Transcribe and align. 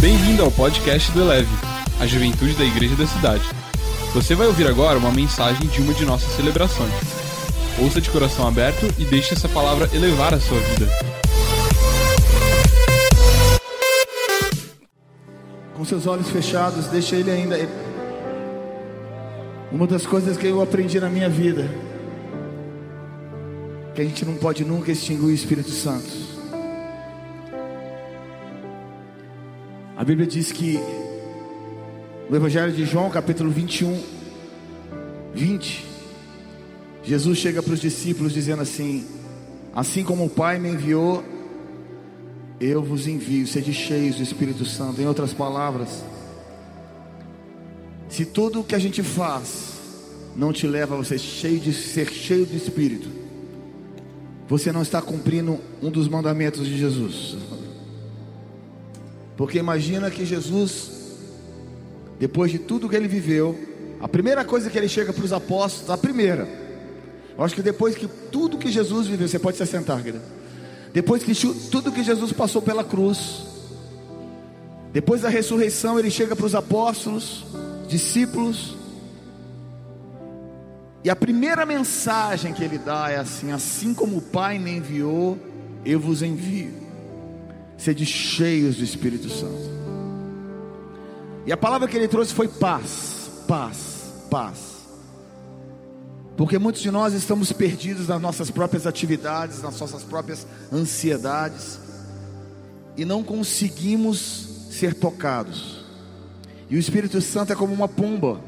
Bem-vindo 0.00 0.42
ao 0.42 0.50
podcast 0.50 1.12
do 1.12 1.20
Eleve, 1.20 1.50
a 2.00 2.06
juventude 2.06 2.54
da 2.54 2.64
igreja 2.64 2.96
da 2.96 3.06
cidade. 3.06 3.44
Você 4.14 4.34
vai 4.34 4.46
ouvir 4.46 4.66
agora 4.66 4.98
uma 4.98 5.12
mensagem 5.12 5.68
de 5.68 5.82
uma 5.82 5.92
de 5.92 6.06
nossas 6.06 6.34
celebrações. 6.36 6.90
Ouça 7.78 8.00
de 8.00 8.08
coração 8.08 8.48
aberto 8.48 8.86
e 8.98 9.04
deixe 9.04 9.34
essa 9.34 9.46
palavra 9.46 9.90
elevar 9.92 10.32
a 10.32 10.40
sua 10.40 10.58
vida. 10.58 10.88
Com 15.74 15.84
seus 15.84 16.06
olhos 16.06 16.30
fechados, 16.30 16.86
deixa 16.86 17.16
ele 17.16 17.30
ainda. 17.30 17.58
Uma 19.70 19.86
das 19.86 20.06
coisas 20.06 20.38
que 20.38 20.46
eu 20.46 20.62
aprendi 20.62 20.98
na 20.98 21.10
minha 21.10 21.28
vida, 21.28 21.68
que 23.94 24.00
a 24.00 24.04
gente 24.04 24.24
não 24.24 24.36
pode 24.36 24.64
nunca 24.64 24.90
extinguir 24.90 25.26
o 25.26 25.30
Espírito 25.30 25.70
Santo. 25.70 26.29
A 30.00 30.04
Bíblia 30.04 30.26
diz 30.26 30.50
que 30.50 30.80
no 32.30 32.34
Evangelho 32.34 32.72
de 32.72 32.86
João, 32.86 33.10
capítulo 33.10 33.50
21, 33.50 34.00
20, 35.34 35.84
Jesus 37.02 37.36
chega 37.38 37.62
para 37.62 37.74
os 37.74 37.80
discípulos 37.82 38.32
dizendo 38.32 38.62
assim: 38.62 39.04
Assim 39.74 40.02
como 40.02 40.24
o 40.24 40.30
Pai 40.30 40.58
me 40.58 40.70
enviou, 40.70 41.22
eu 42.58 42.82
vos 42.82 43.06
envio, 43.06 43.46
sede 43.46 43.74
cheios 43.74 44.16
do 44.16 44.22
Espírito 44.22 44.64
Santo. 44.64 45.02
Em 45.02 45.06
outras 45.06 45.34
palavras, 45.34 46.02
se 48.08 48.24
tudo 48.24 48.60
o 48.60 48.64
que 48.64 48.74
a 48.74 48.78
gente 48.78 49.02
faz 49.02 49.74
não 50.34 50.50
te 50.50 50.66
leva 50.66 50.94
a 50.94 50.96
você 50.96 51.18
cheio 51.18 51.60
de 51.60 51.74
ser 51.74 52.10
cheio 52.10 52.46
do 52.46 52.56
Espírito, 52.56 53.10
você 54.48 54.72
não 54.72 54.80
está 54.80 55.02
cumprindo 55.02 55.58
um 55.82 55.90
dos 55.90 56.08
mandamentos 56.08 56.66
de 56.66 56.78
Jesus. 56.78 57.36
Porque 59.40 59.56
imagina 59.56 60.10
que 60.10 60.22
Jesus, 60.22 60.90
depois 62.18 62.50
de 62.52 62.58
tudo 62.58 62.90
que 62.90 62.94
ele 62.94 63.08
viveu, 63.08 63.58
a 63.98 64.06
primeira 64.06 64.44
coisa 64.44 64.68
que 64.68 64.76
ele 64.76 64.86
chega 64.86 65.14
para 65.14 65.24
os 65.24 65.32
apóstolos, 65.32 65.88
a 65.88 65.96
primeira, 65.96 66.46
eu 67.38 67.42
acho 67.42 67.54
que 67.54 67.62
depois 67.62 67.94
que 67.94 68.06
tudo 68.06 68.58
que 68.58 68.70
Jesus 68.70 69.06
viveu, 69.06 69.26
você 69.26 69.38
pode 69.38 69.56
se 69.56 69.64
sentar, 69.64 70.02
querido. 70.02 70.22
Depois 70.92 71.22
que 71.22 71.34
tudo 71.70 71.90
que 71.90 72.04
Jesus 72.04 72.34
passou 72.34 72.60
pela 72.60 72.84
cruz, 72.84 73.46
depois 74.92 75.22
da 75.22 75.30
ressurreição, 75.30 75.98
ele 75.98 76.10
chega 76.10 76.36
para 76.36 76.44
os 76.44 76.54
apóstolos, 76.54 77.46
discípulos, 77.88 78.76
e 81.02 81.08
a 81.08 81.16
primeira 81.16 81.64
mensagem 81.64 82.52
que 82.52 82.62
ele 82.62 82.76
dá 82.76 83.08
é 83.08 83.16
assim: 83.16 83.52
assim 83.52 83.94
como 83.94 84.18
o 84.18 84.20
Pai 84.20 84.58
me 84.58 84.70
enviou, 84.70 85.38
eu 85.82 85.98
vos 85.98 86.20
envio 86.20 86.89
sede 87.80 88.04
cheios 88.04 88.76
do 88.76 88.84
Espírito 88.84 89.28
Santo. 89.30 89.70
E 91.46 91.52
a 91.52 91.56
palavra 91.56 91.88
que 91.88 91.96
ele 91.96 92.06
trouxe 92.06 92.34
foi 92.34 92.46
paz, 92.46 93.30
paz, 93.48 94.12
paz. 94.30 94.58
Porque 96.36 96.58
muitos 96.58 96.82
de 96.82 96.90
nós 96.90 97.14
estamos 97.14 97.52
perdidos 97.52 98.06
nas 98.06 98.20
nossas 98.20 98.50
próprias 98.50 98.86
atividades, 98.86 99.62
nas 99.62 99.80
nossas 99.80 100.02
próprias 100.02 100.46
ansiedades, 100.72 101.80
e 102.96 103.04
não 103.04 103.22
conseguimos 103.22 104.68
ser 104.70 104.94
tocados. 104.94 105.84
E 106.68 106.76
o 106.76 106.78
Espírito 106.78 107.20
Santo 107.20 107.52
é 107.52 107.56
como 107.56 107.72
uma 107.72 107.88
pomba, 107.88 108.40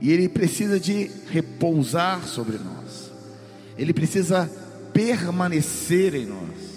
e 0.00 0.10
ele 0.10 0.28
precisa 0.28 0.80
de 0.80 1.10
repousar 1.28 2.24
sobre 2.26 2.56
nós, 2.56 3.10
ele 3.76 3.92
precisa 3.92 4.50
permanecer 4.92 6.14
em 6.14 6.26
nós. 6.26 6.71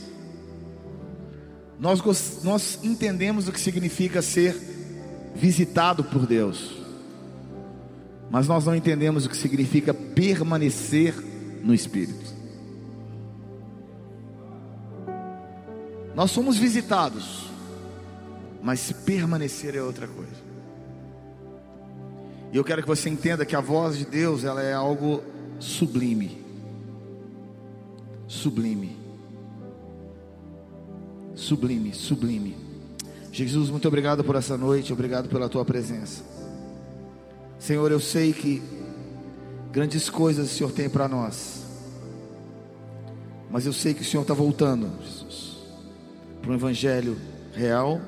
Nós, 1.85 2.41
nós 2.43 2.79
entendemos 2.81 3.47
o 3.47 3.51
que 3.51 3.59
significa 3.59 4.19
ser 4.19 4.55
visitado 5.35 6.03
por 6.03 6.25
Deus, 6.25 6.71
mas 8.31 8.47
nós 8.47 8.65
não 8.65 8.75
entendemos 8.75 9.27
o 9.27 9.29
que 9.29 9.37
significa 9.37 9.93
permanecer 9.93 11.13
no 11.63 11.75
Espírito. 11.75 12.33
Nós 16.15 16.31
somos 16.31 16.57
visitados, 16.57 17.51
mas 18.63 18.91
permanecer 18.91 19.75
é 19.75 19.83
outra 19.83 20.07
coisa. 20.07 20.43
E 22.51 22.57
eu 22.57 22.63
quero 22.63 22.81
que 22.81 22.87
você 22.87 23.11
entenda 23.11 23.45
que 23.45 23.55
a 23.55 23.61
voz 23.61 23.95
de 23.95 24.05
Deus 24.05 24.43
ela 24.43 24.63
é 24.63 24.73
algo 24.73 25.21
sublime, 25.59 26.43
sublime 28.27 29.04
sublime, 31.35 31.93
sublime. 31.93 32.55
Jesus, 33.31 33.69
muito 33.69 33.87
obrigado 33.87 34.23
por 34.23 34.35
essa 34.35 34.57
noite, 34.57 34.93
obrigado 34.93 35.27
pela 35.27 35.49
tua 35.49 35.65
presença. 35.65 36.23
Senhor, 37.59 37.91
eu 37.91 37.99
sei 37.99 38.31
que 38.31 38.61
grandes 39.71 40.09
coisas 40.09 40.51
o 40.51 40.55
Senhor 40.55 40.71
tem 40.71 40.89
para 40.89 41.07
nós, 41.07 41.65
mas 43.51 43.65
eu 43.65 43.73
sei 43.73 43.93
que 43.93 44.01
o 44.01 44.05
Senhor 44.05 44.23
está 44.23 44.33
voltando, 44.33 44.89
Jesus, 45.03 45.57
para 46.41 46.51
um 46.51 46.55
evangelho 46.55 47.17
real, 47.53 47.99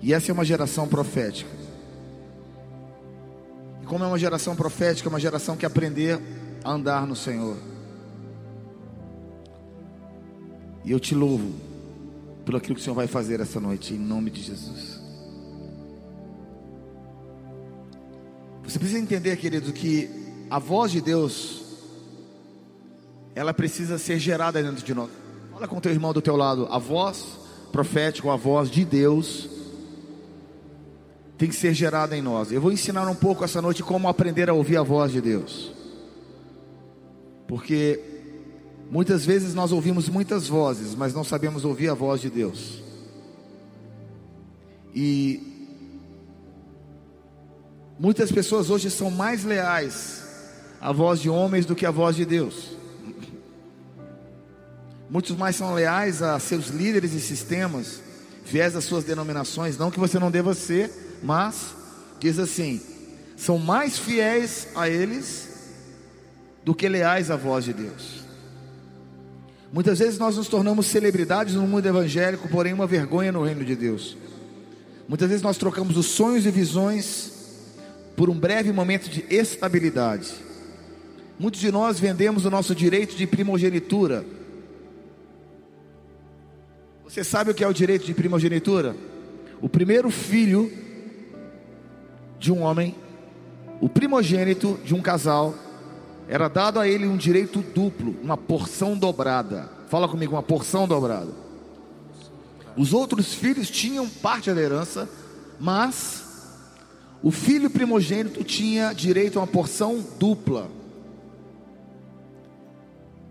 e 0.00 0.12
essa 0.12 0.30
é 0.30 0.32
uma 0.32 0.44
geração 0.44 0.86
profética. 0.86 1.50
E 3.82 3.86
como 3.86 4.04
é 4.04 4.06
uma 4.06 4.18
geração 4.18 4.54
profética, 4.54 5.08
é 5.08 5.10
uma 5.10 5.20
geração 5.20 5.56
que 5.56 5.66
aprender 5.66 6.20
a 6.62 6.72
andar 6.72 7.06
no 7.06 7.16
Senhor. 7.16 7.73
E 10.84 10.92
eu 10.92 11.00
te 11.00 11.14
louvo 11.14 11.50
por 12.44 12.56
aquilo 12.56 12.74
que 12.74 12.80
o 12.80 12.84
Senhor 12.84 12.94
vai 12.94 13.06
fazer 13.06 13.40
essa 13.40 13.58
noite, 13.58 13.94
em 13.94 13.98
nome 13.98 14.30
de 14.30 14.42
Jesus. 14.42 15.00
Você 18.62 18.78
precisa 18.78 18.98
entender, 18.98 19.36
querido, 19.36 19.72
que 19.72 20.10
a 20.50 20.58
voz 20.58 20.92
de 20.92 21.00
Deus, 21.00 21.62
ela 23.34 23.54
precisa 23.54 23.98
ser 23.98 24.18
gerada 24.18 24.62
dentro 24.62 24.84
de 24.84 24.94
nós. 24.94 25.10
Olha 25.54 25.66
com 25.66 25.76
o 25.76 25.80
teu 25.80 25.92
irmão 25.92 26.12
do 26.12 26.20
teu 26.20 26.36
lado, 26.36 26.66
a 26.70 26.78
voz 26.78 27.38
profética, 27.72 28.32
a 28.32 28.36
voz 28.36 28.70
de 28.70 28.84
Deus, 28.84 29.48
tem 31.36 31.48
que 31.48 31.56
ser 31.56 31.74
gerada 31.74 32.16
em 32.16 32.22
nós. 32.22 32.52
Eu 32.52 32.60
vou 32.60 32.72
ensinar 32.72 33.08
um 33.08 33.14
pouco 33.14 33.44
essa 33.44 33.60
noite 33.60 33.82
como 33.82 34.08
aprender 34.08 34.48
a 34.48 34.54
ouvir 34.54 34.76
a 34.76 34.82
voz 34.82 35.12
de 35.12 35.20
Deus. 35.20 35.72
Porque 37.46 38.13
Muitas 38.90 39.24
vezes 39.24 39.54
nós 39.54 39.72
ouvimos 39.72 40.08
muitas 40.08 40.46
vozes, 40.46 40.94
mas 40.94 41.12
não 41.12 41.24
sabemos 41.24 41.64
ouvir 41.64 41.88
a 41.88 41.94
voz 41.94 42.20
de 42.20 42.30
Deus. 42.30 42.82
E 44.94 45.42
muitas 47.98 48.30
pessoas 48.30 48.70
hoje 48.70 48.90
são 48.90 49.10
mais 49.10 49.44
leais 49.44 50.22
à 50.80 50.92
voz 50.92 51.20
de 51.20 51.28
homens 51.28 51.66
do 51.66 51.74
que 51.74 51.86
à 51.86 51.90
voz 51.90 52.14
de 52.14 52.24
Deus. 52.24 52.76
Muitos 55.10 55.36
mais 55.36 55.56
são 55.56 55.74
leais 55.74 56.22
a 56.22 56.38
seus 56.38 56.68
líderes 56.68 57.12
e 57.12 57.20
sistemas, 57.20 58.00
fiéis 58.44 58.74
às 58.76 58.84
suas 58.84 59.04
denominações, 59.04 59.76
não 59.76 59.90
que 59.90 59.98
você 59.98 60.18
não 60.18 60.30
deva 60.30 60.54
ser, 60.54 60.90
mas 61.22 61.74
diz 62.20 62.38
assim: 62.38 62.80
são 63.36 63.58
mais 63.58 63.98
fiéis 63.98 64.68
a 64.74 64.88
eles 64.88 65.48
do 66.64 66.74
que 66.74 66.88
leais 66.88 67.30
à 67.30 67.36
voz 67.36 67.64
de 67.64 67.72
Deus. 67.72 68.23
Muitas 69.74 69.98
vezes 69.98 70.20
nós 70.20 70.36
nos 70.36 70.46
tornamos 70.46 70.86
celebridades 70.86 71.56
no 71.56 71.66
mundo 71.66 71.84
evangélico, 71.84 72.48
porém 72.48 72.72
uma 72.72 72.86
vergonha 72.86 73.32
no 73.32 73.42
reino 73.42 73.64
de 73.64 73.74
Deus. 73.74 74.16
Muitas 75.08 75.28
vezes 75.28 75.42
nós 75.42 75.58
trocamos 75.58 75.96
os 75.96 76.06
sonhos 76.06 76.46
e 76.46 76.50
visões 76.52 77.32
por 78.14 78.30
um 78.30 78.38
breve 78.38 78.70
momento 78.70 79.10
de 79.10 79.24
estabilidade. 79.28 80.32
Muitos 81.40 81.60
de 81.60 81.72
nós 81.72 81.98
vendemos 81.98 82.44
o 82.44 82.50
nosso 82.50 82.72
direito 82.72 83.16
de 83.16 83.26
primogenitura. 83.26 84.24
Você 87.02 87.24
sabe 87.24 87.50
o 87.50 87.54
que 87.54 87.64
é 87.64 87.66
o 87.66 87.74
direito 87.74 88.06
de 88.06 88.14
primogenitura? 88.14 88.94
O 89.60 89.68
primeiro 89.68 90.08
filho 90.08 90.72
de 92.38 92.52
um 92.52 92.62
homem, 92.62 92.94
o 93.80 93.88
primogênito 93.88 94.78
de 94.84 94.94
um 94.94 95.02
casal, 95.02 95.52
era 96.28 96.48
dado 96.48 96.80
a 96.80 96.88
ele 96.88 97.06
um 97.06 97.16
direito 97.16 97.60
duplo, 97.60 98.16
uma 98.22 98.36
porção 98.36 98.96
dobrada. 98.96 99.70
Fala 99.88 100.08
comigo, 100.08 100.34
uma 100.34 100.42
porção 100.42 100.88
dobrada. 100.88 101.30
Os 102.76 102.92
outros 102.92 103.34
filhos 103.34 103.70
tinham 103.70 104.08
parte 104.08 104.52
da 104.52 104.60
herança, 104.60 105.08
mas 105.60 106.24
o 107.22 107.30
filho 107.30 107.70
primogênito 107.70 108.42
tinha 108.42 108.92
direito 108.92 109.38
a 109.38 109.42
uma 109.42 109.46
porção 109.46 110.04
dupla. 110.18 110.68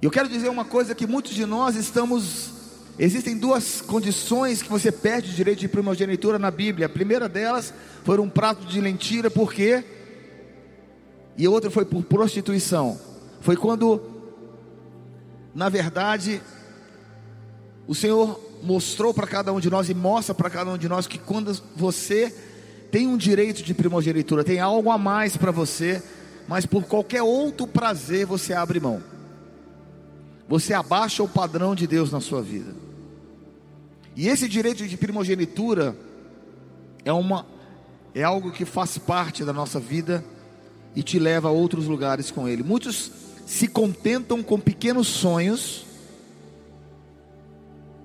Eu 0.02 0.12
quero 0.12 0.30
dizer 0.30 0.50
uma 0.50 0.66
coisa 0.66 0.94
que 0.94 1.08
muitos 1.08 1.34
de 1.34 1.46
nós 1.46 1.76
estamos 1.76 2.54
Existem 2.98 3.36
duas 3.36 3.82
condições 3.82 4.62
que 4.62 4.70
você 4.70 4.92
perde 4.92 5.32
o 5.32 5.34
direito 5.34 5.60
de 5.60 5.68
primogenitura 5.68 6.38
na 6.38 6.52
Bíblia. 6.52 6.86
A 6.86 6.90
primeira 6.90 7.28
delas 7.28 7.74
foi 8.04 8.20
um 8.20 8.30
prato 8.30 8.68
de 8.68 8.80
lentilha, 8.80 9.32
por 9.32 9.52
quê? 9.52 9.84
E 11.38 11.48
outra 11.48 11.72
foi 11.72 11.86
por 11.86 12.04
prostituição. 12.04 13.00
Foi 13.42 13.56
quando, 13.56 14.02
na 15.54 15.70
verdade, 15.70 16.42
o 17.88 17.96
Senhor 17.96 18.40
mostrou 18.62 19.14
para 19.14 19.28
cada 19.28 19.52
um 19.52 19.60
de 19.60 19.70
nós 19.70 19.90
e 19.90 19.94
mostra 19.94 20.34
para 20.34 20.50
cada 20.50 20.72
um 20.72 20.78
de 20.78 20.88
nós 20.88 21.08
que 21.08 21.18
quando 21.18 21.54
você 21.76 22.34
tem 22.92 23.08
um 23.08 23.18
direito 23.18 23.64
de 23.64 23.74
primogenitura, 23.74 24.44
tem 24.44 24.60
algo 24.60 24.90
a 24.92 24.98
mais 24.98 25.36
para 25.36 25.52
você, 25.52 26.02
mas 26.48 26.66
por 26.66 26.84
qualquer 26.84 27.24
outro 27.24 27.68
prazer 27.68 28.26
você 28.26 28.54
abre 28.54 28.80
mão. 28.80 29.02
Você 30.48 30.74
abaixa 30.74 31.24
o 31.24 31.28
padrão 31.28 31.74
de 31.74 31.88
Deus 31.88 32.12
na 32.12 32.22
sua 32.22 32.42
vida. 32.42 32.74
E 34.16 34.28
esse 34.28 34.48
direito 34.48 34.88
de 34.88 34.96
primogenitura 34.96 35.96
é 37.04 37.12
uma 37.12 37.46
é 38.16 38.22
algo 38.22 38.52
que 38.52 38.64
faz 38.64 38.98
parte 39.00 39.44
da 39.44 39.52
nossa 39.52 39.80
vida 39.80 40.24
e 40.96 41.04
te 41.04 41.20
leva 41.20 41.50
a 41.50 41.52
outros 41.52 41.86
lugares 41.86 42.32
com 42.32 42.48
ele. 42.48 42.64
Muitos 42.64 43.12
se 43.46 43.68
contentam 43.68 44.42
com 44.42 44.60
pequenos 44.60 45.08
sonhos 45.08 45.86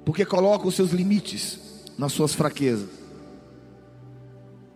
porque 0.05 0.25
colocam 0.25 0.69
os 0.69 0.75
seus 0.75 0.91
limites 0.91 1.59
nas 1.99 2.13
suas 2.13 2.35
fraquezas. 2.35 2.89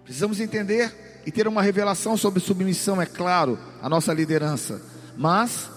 Precisamos 0.04 0.40
entender 0.40 1.22
e 1.24 1.30
ter 1.30 1.48
uma 1.48 1.62
revelação 1.62 2.16
sobre 2.16 2.40
submissão, 2.40 3.00
é 3.00 3.06
claro, 3.06 3.58
a 3.80 3.88
nossa 3.88 4.12
liderança, 4.12 4.82
mas 5.16 5.70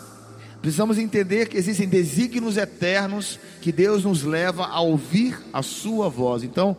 precisamos 0.62 0.98
entender 0.98 1.48
que 1.48 1.58
existem 1.58 1.88
desígnios 1.88 2.58
eternos 2.58 3.40
que 3.62 3.72
Deus 3.72 4.04
nos 4.04 4.24
leva 4.24 4.66
a 4.66 4.82
ouvir 4.82 5.40
a 5.54 5.62
Sua 5.62 6.10
voz. 6.10 6.44
Então, 6.44 6.76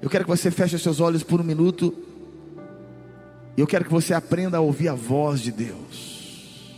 eu 0.00 0.08
quero 0.08 0.24
que 0.24 0.30
você 0.30 0.50
feche 0.50 0.78
seus 0.78 1.00
olhos 1.00 1.22
por 1.22 1.40
um 1.40 1.44
minuto. 1.44 1.92
Eu 3.60 3.66
quero 3.66 3.84
que 3.84 3.90
você 3.90 4.14
aprenda 4.14 4.56
a 4.56 4.60
ouvir 4.60 4.88
a 4.88 4.94
voz 4.94 5.42
de 5.42 5.52
Deus. 5.52 6.72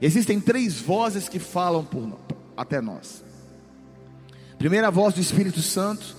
Existem 0.00 0.40
três 0.40 0.80
vozes 0.80 1.28
que 1.28 1.40
falam 1.40 1.84
por, 1.84 2.16
até 2.56 2.80
nós. 2.80 3.24
Primeira 4.56 4.86
a 4.86 4.90
voz 4.92 5.12
do 5.12 5.20
Espírito 5.20 5.60
Santo, 5.60 6.16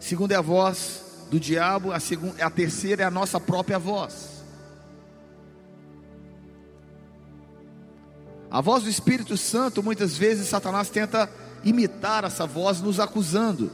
segunda 0.00 0.32
é 0.32 0.38
a 0.38 0.40
voz 0.40 1.26
do 1.30 1.38
diabo, 1.38 1.92
a, 1.92 2.00
segunda, 2.00 2.42
a 2.42 2.48
terceira 2.48 3.02
é 3.02 3.04
a 3.04 3.10
nossa 3.10 3.38
própria 3.38 3.78
voz. 3.78 4.42
A 8.50 8.62
voz 8.62 8.84
do 8.84 8.88
Espírito 8.88 9.36
Santo, 9.36 9.82
muitas 9.82 10.16
vezes 10.16 10.48
Satanás 10.48 10.88
tenta 10.88 11.30
imitar 11.62 12.24
essa 12.24 12.46
voz, 12.46 12.80
nos 12.80 12.98
acusando, 12.98 13.70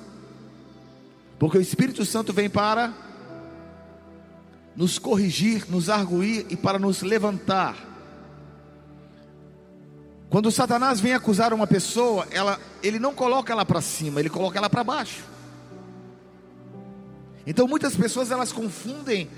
porque 1.38 1.56
o 1.56 1.60
Espírito 1.60 2.04
Santo 2.04 2.32
vem 2.32 2.50
para 2.50 3.11
nos 4.76 4.98
corrigir, 4.98 5.64
nos 5.68 5.88
arguir 5.88 6.46
e 6.48 6.56
para 6.56 6.78
nos 6.78 7.02
levantar. 7.02 7.76
Quando 10.30 10.50
Satanás 10.50 10.98
vem 10.98 11.12
acusar 11.12 11.52
uma 11.52 11.66
pessoa, 11.66 12.26
ela, 12.30 12.58
ele 12.82 12.98
não 12.98 13.14
coloca 13.14 13.52
ela 13.52 13.66
para 13.66 13.82
cima, 13.82 14.18
ele 14.18 14.30
coloca 14.30 14.58
ela 14.58 14.70
para 14.70 14.82
baixo. 14.82 15.22
Então 17.46 17.68
muitas 17.68 17.94
pessoas 17.94 18.30
elas 18.30 18.52
confundem 18.52 19.28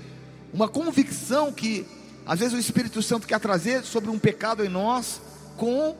uma 0.53 0.69
convicção 0.69 1.51
que 1.51 1.85
às 2.25 2.39
vezes 2.39 2.53
o 2.53 2.59
Espírito 2.59 3.01
Santo 3.01 3.27
quer 3.27 3.39
trazer 3.39 3.83
sobre 3.83 4.09
um 4.09 4.17
pecado 4.17 4.63
em 4.63 4.69
nós 4.69 5.21
com 5.57 5.95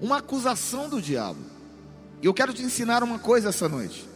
uma 0.00 0.18
acusação 0.18 0.88
do 0.88 1.00
diabo. 1.00 1.38
E 2.20 2.26
eu 2.26 2.34
quero 2.34 2.52
te 2.52 2.62
ensinar 2.62 3.02
uma 3.02 3.18
coisa 3.18 3.50
essa 3.50 3.68
noite. 3.68 4.11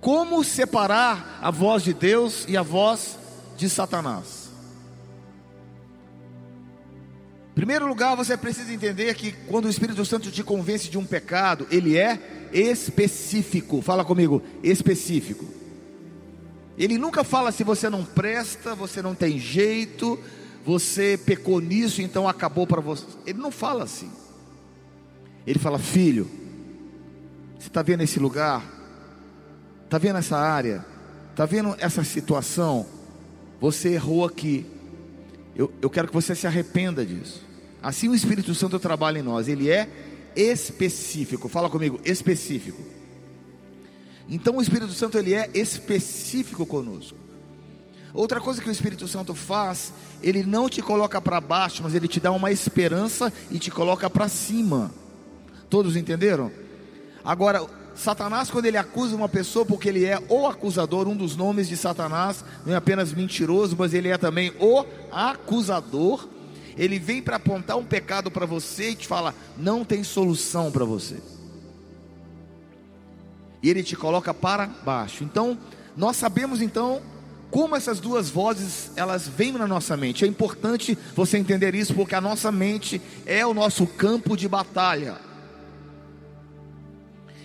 Como 0.00 0.44
separar 0.44 1.38
a 1.42 1.50
voz 1.50 1.82
de 1.82 1.92
Deus 1.92 2.44
e 2.48 2.56
a 2.56 2.62
voz 2.62 3.18
de 3.56 3.68
Satanás? 3.68 4.48
primeiro 7.58 7.88
lugar, 7.88 8.14
você 8.14 8.36
precisa 8.36 8.72
entender 8.72 9.12
que 9.16 9.32
quando 9.48 9.64
o 9.64 9.68
Espírito 9.68 10.04
Santo 10.04 10.30
te 10.30 10.44
convence 10.44 10.88
de 10.88 10.96
um 10.96 11.04
pecado, 11.04 11.66
ele 11.72 11.98
é 11.98 12.48
específico. 12.52 13.82
Fala 13.82 14.04
comigo, 14.04 14.40
específico. 14.62 15.44
Ele 16.78 16.96
nunca 16.96 17.24
fala 17.24 17.50
se 17.50 17.64
você 17.64 17.90
não 17.90 18.04
presta, 18.04 18.76
você 18.76 19.02
não 19.02 19.12
tem 19.12 19.40
jeito, 19.40 20.16
você 20.64 21.18
pecou 21.18 21.60
nisso, 21.60 22.00
então 22.00 22.28
acabou 22.28 22.64
para 22.64 22.80
você. 22.80 23.04
Ele 23.26 23.40
não 23.40 23.50
fala 23.50 23.82
assim. 23.82 24.10
Ele 25.44 25.58
fala, 25.58 25.80
filho, 25.80 26.30
você 27.58 27.66
está 27.66 27.82
vendo 27.82 28.04
esse 28.04 28.20
lugar? 28.20 28.77
Está 29.88 29.96
vendo 29.96 30.18
essa 30.18 30.36
área? 30.36 30.84
Está 31.30 31.46
vendo 31.46 31.74
essa 31.78 32.04
situação? 32.04 32.84
Você 33.58 33.94
errou 33.94 34.22
aqui. 34.22 34.66
Eu, 35.56 35.72
eu 35.80 35.88
quero 35.88 36.08
que 36.08 36.12
você 36.12 36.34
se 36.34 36.46
arrependa 36.46 37.06
disso. 37.06 37.42
Assim 37.82 38.06
o 38.06 38.14
Espírito 38.14 38.54
Santo 38.54 38.78
trabalha 38.78 39.18
em 39.18 39.22
nós, 39.22 39.48
ele 39.48 39.70
é 39.70 39.88
específico. 40.36 41.48
Fala 41.48 41.70
comigo, 41.70 41.98
específico. 42.04 42.82
Então 44.28 44.58
o 44.58 44.60
Espírito 44.60 44.92
Santo 44.92 45.16
ele 45.16 45.32
é 45.32 45.48
específico 45.54 46.66
conosco. 46.66 47.16
Outra 48.12 48.42
coisa 48.42 48.60
que 48.60 48.68
o 48.68 48.72
Espírito 48.72 49.08
Santo 49.08 49.34
faz, 49.34 49.90
ele 50.22 50.42
não 50.42 50.68
te 50.68 50.82
coloca 50.82 51.18
para 51.18 51.40
baixo, 51.40 51.82
mas 51.82 51.94
ele 51.94 52.08
te 52.08 52.20
dá 52.20 52.30
uma 52.30 52.52
esperança 52.52 53.32
e 53.50 53.58
te 53.58 53.70
coloca 53.70 54.10
para 54.10 54.28
cima. 54.28 54.92
Todos 55.70 55.96
entenderam? 55.96 56.52
Agora, 57.24 57.66
Satanás, 57.98 58.50
quando 58.50 58.66
ele 58.66 58.76
acusa 58.76 59.14
uma 59.14 59.28
pessoa, 59.28 59.66
porque 59.66 59.88
ele 59.88 60.04
é 60.04 60.22
o 60.28 60.46
acusador, 60.46 61.08
um 61.08 61.16
dos 61.16 61.36
nomes 61.36 61.68
de 61.68 61.76
Satanás, 61.76 62.44
não 62.64 62.72
é 62.72 62.76
apenas 62.76 63.12
mentiroso, 63.12 63.76
mas 63.78 63.92
ele 63.92 64.08
é 64.08 64.16
também 64.16 64.52
o 64.60 64.84
acusador 65.10 66.28
ele 66.78 66.98
vem 66.98 67.20
para 67.20 67.36
apontar 67.36 67.76
um 67.76 67.84
pecado 67.84 68.30
para 68.30 68.46
você 68.46 68.90
e 68.90 68.94
te 68.94 69.06
fala: 69.06 69.34
não 69.56 69.84
tem 69.84 70.04
solução 70.04 70.70
para 70.70 70.84
você. 70.84 71.16
E 73.60 73.68
ele 73.68 73.82
te 73.82 73.96
coloca 73.96 74.32
para 74.32 74.66
baixo. 74.66 75.24
Então, 75.24 75.58
nós 75.96 76.16
sabemos 76.16 76.62
então 76.62 77.02
como 77.50 77.74
essas 77.74 77.98
duas 77.98 78.30
vozes 78.30 78.92
elas 78.94 79.26
vêm 79.26 79.52
na 79.52 79.66
nossa 79.66 79.96
mente. 79.96 80.24
É 80.24 80.28
importante 80.28 80.96
você 81.16 81.36
entender 81.36 81.74
isso 81.74 81.92
porque 81.94 82.14
a 82.14 82.20
nossa 82.20 82.52
mente 82.52 83.02
é 83.26 83.44
o 83.44 83.52
nosso 83.52 83.84
campo 83.84 84.36
de 84.36 84.48
batalha. 84.48 85.27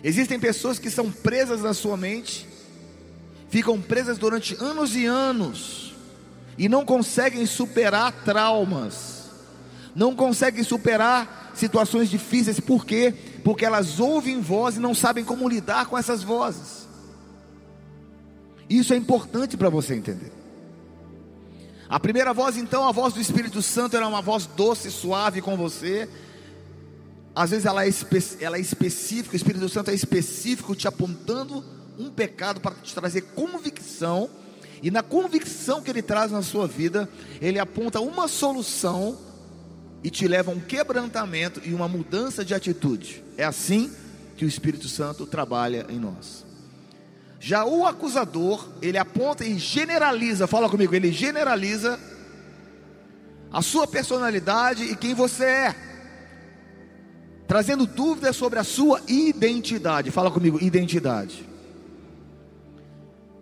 Existem 0.04 0.40
pessoas 0.40 0.78
que 0.78 0.90
são 0.90 1.12
presas 1.12 1.62
na 1.62 1.74
sua 1.74 1.96
mente, 1.96 2.48
ficam 3.50 3.82
presas 3.82 4.18
durante 4.18 4.56
anos 4.56 4.96
e 4.96 5.06
anos 5.06 5.96
e 6.58 6.68
não 6.68 6.84
conseguem 6.86 7.46
superar 7.46 8.12
traumas 8.26 9.14
não 9.96 10.16
conseguem 10.16 10.64
superar 10.64 11.52
situações 11.54 12.10
difíceis, 12.10 12.60
por 12.60 12.86
quê? 12.86 13.14
Porque 13.44 13.66
elas 13.66 14.00
ouvem 14.00 14.42
voz 14.42 14.76
e 14.76 14.80
não 14.80 14.94
sabem 14.94 15.24
como 15.24 15.48
lidar 15.48 15.86
com 15.86 15.98
essas 15.98 16.24
vozes. 16.24 16.88
Isso 18.70 18.94
é 18.94 18.98
importante 18.98 19.56
para 19.56 19.70
você 19.70 19.94
entender. 19.94 20.32
A 21.88 22.00
primeira 22.00 22.34
voz, 22.34 22.58
então, 22.58 22.88
a 22.88 22.92
voz 22.92 23.14
do 23.14 23.22
Espírito 23.22 23.62
Santo, 23.62 23.96
era 23.96 24.08
uma 24.08 24.22
voz 24.22 24.48
doce, 24.48 24.90
suave 24.90 25.42
com 25.42 25.56
você. 25.56 26.10
Às 27.36 27.50
vezes 27.50 27.66
ela 27.66 27.86
é, 27.86 27.90
ela 28.40 28.58
é 28.58 28.60
específica, 28.60 29.34
o 29.34 29.36
Espírito 29.36 29.68
Santo 29.68 29.90
é 29.90 29.94
específico, 29.94 30.76
te 30.76 30.88
apontando 30.88 31.64
um 31.98 32.10
pecado 32.10 32.60
para 32.60 32.76
te 32.76 32.94
trazer 32.94 33.22
convicção. 33.22 34.30
E 34.82 34.92
na 34.92 35.02
convicção 35.02 35.82
que 35.82 35.90
ele 35.90 36.02
traz 36.02 36.32
na 36.32 36.42
sua 36.42 36.68
vida, 36.68 37.10
ele 37.42 37.58
aponta 37.58 38.00
uma 38.00 38.28
solução 38.28 39.18
e 40.04 40.10
te 40.10 40.28
leva 40.28 40.52
a 40.52 40.54
um 40.54 40.60
quebrantamento 40.60 41.62
e 41.64 41.74
uma 41.74 41.88
mudança 41.88 42.44
de 42.44 42.54
atitude. 42.54 43.24
É 43.38 43.46
assim 43.46 43.92
que 44.36 44.46
o 44.46 44.48
Espírito 44.48 44.88
Santo 44.88 45.26
trabalha 45.26 45.86
em 45.90 45.98
nós. 45.98 46.46
Já 47.40 47.66
o 47.66 47.86
acusador, 47.86 48.70
ele 48.82 48.98
aponta 48.98 49.44
e 49.44 49.58
generaliza, 49.58 50.48
fala 50.48 50.70
comigo, 50.70 50.94
ele 50.94 51.12
generaliza 51.12 52.00
a 53.52 53.62
sua 53.62 53.86
personalidade 53.86 54.84
e 54.84 54.96
quem 54.96 55.14
você 55.14 55.44
é, 55.44 55.76
trazendo 57.54 57.86
dúvidas 57.86 58.36
sobre 58.36 58.58
a 58.58 58.64
sua 58.64 59.00
identidade. 59.08 60.10
Fala 60.10 60.32
comigo, 60.32 60.58
identidade. 60.60 61.48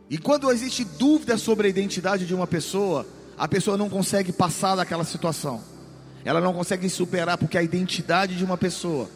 E 0.10 0.18
quando 0.18 0.52
existe 0.52 0.84
dúvida 0.84 1.38
sobre 1.38 1.68
a 1.68 1.70
identidade 1.70 2.26
de 2.26 2.36
uma 2.36 2.46
pessoa, 2.46 3.08
a 3.38 3.48
pessoa 3.48 3.78
não 3.78 3.90
consegue 3.90 4.34
passar 4.34 4.76
daquela 4.76 5.06
situação. 5.06 5.64
Ela 6.26 6.42
não 6.42 6.54
consegue 6.54 6.90
superar 6.90 7.38
porque 7.38 7.58
a 7.58 7.64
identidade 7.64 8.36
de 8.36 8.44
uma 8.44 8.58
pessoa 8.58 9.10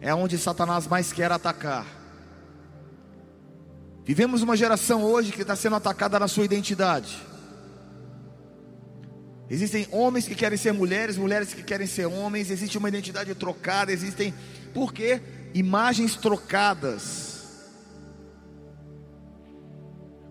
é 0.00 0.14
onde 0.14 0.38
Satanás 0.38 0.86
mais 0.86 1.12
quer 1.12 1.32
atacar. 1.32 1.84
Vivemos 4.04 4.42
uma 4.42 4.56
geração 4.56 5.02
hoje 5.02 5.32
que 5.32 5.42
está 5.42 5.56
sendo 5.56 5.74
atacada 5.74 6.20
na 6.20 6.28
sua 6.28 6.44
identidade. 6.44 7.18
Existem 9.50 9.86
homens 9.90 10.26
que 10.26 10.34
querem 10.34 10.58
ser 10.58 10.72
mulheres, 10.72 11.16
mulheres 11.16 11.54
que 11.54 11.62
querem 11.62 11.86
ser 11.86 12.06
homens, 12.06 12.50
existe 12.50 12.76
uma 12.76 12.88
identidade 12.88 13.34
trocada, 13.34 13.90
existem, 13.90 14.34
por 14.74 14.92
quê? 14.92 15.20
Imagens 15.54 16.16
trocadas. 16.16 17.28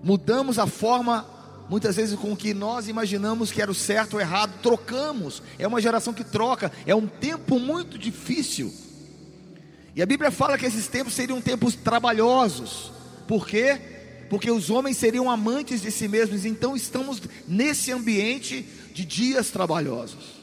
Mudamos 0.03 0.59
a 0.59 0.67
forma 0.67 1.25
muitas 1.69 1.95
vezes 1.95 2.17
com 2.17 2.35
que 2.35 2.53
nós 2.53 2.87
imaginamos 2.87 3.51
que 3.51 3.61
era 3.61 3.71
o 3.71 3.75
certo 3.75 4.13
ou 4.13 4.21
errado, 4.21 4.53
trocamos. 4.61 5.41
É 5.57 5.67
uma 5.67 5.81
geração 5.81 6.13
que 6.13 6.23
troca, 6.23 6.71
é 6.85 6.95
um 6.95 7.07
tempo 7.07 7.59
muito 7.59 7.97
difícil. 7.97 8.73
E 9.95 10.01
a 10.01 10.05
Bíblia 10.05 10.29
fala 10.29 10.57
que 10.59 10.65
esses 10.65 10.87
tempos 10.87 11.13
seriam 11.13 11.41
tempos 11.41 11.73
trabalhosos. 11.73 12.91
Por 13.27 13.47
quê? 13.47 13.79
Porque 14.29 14.51
os 14.51 14.69
homens 14.69 14.97
seriam 14.97 15.29
amantes 15.29 15.81
de 15.81 15.91
si 15.91 16.07
mesmos. 16.07 16.45
Então 16.45 16.75
estamos 16.75 17.19
nesse 17.47 17.91
ambiente 17.91 18.63
de 18.97 19.05
dias 19.05 19.51
trabalhosos. 19.51 20.37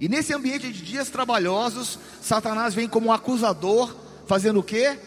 E 0.00 0.08
nesse 0.08 0.34
ambiente 0.34 0.72
de 0.72 0.82
dias 0.82 1.08
trabalhosos, 1.08 1.96
Satanás 2.20 2.74
vem 2.74 2.88
como 2.88 3.12
acusador, 3.12 3.94
fazendo 4.26 4.58
o 4.58 4.64
quê? 4.64 4.98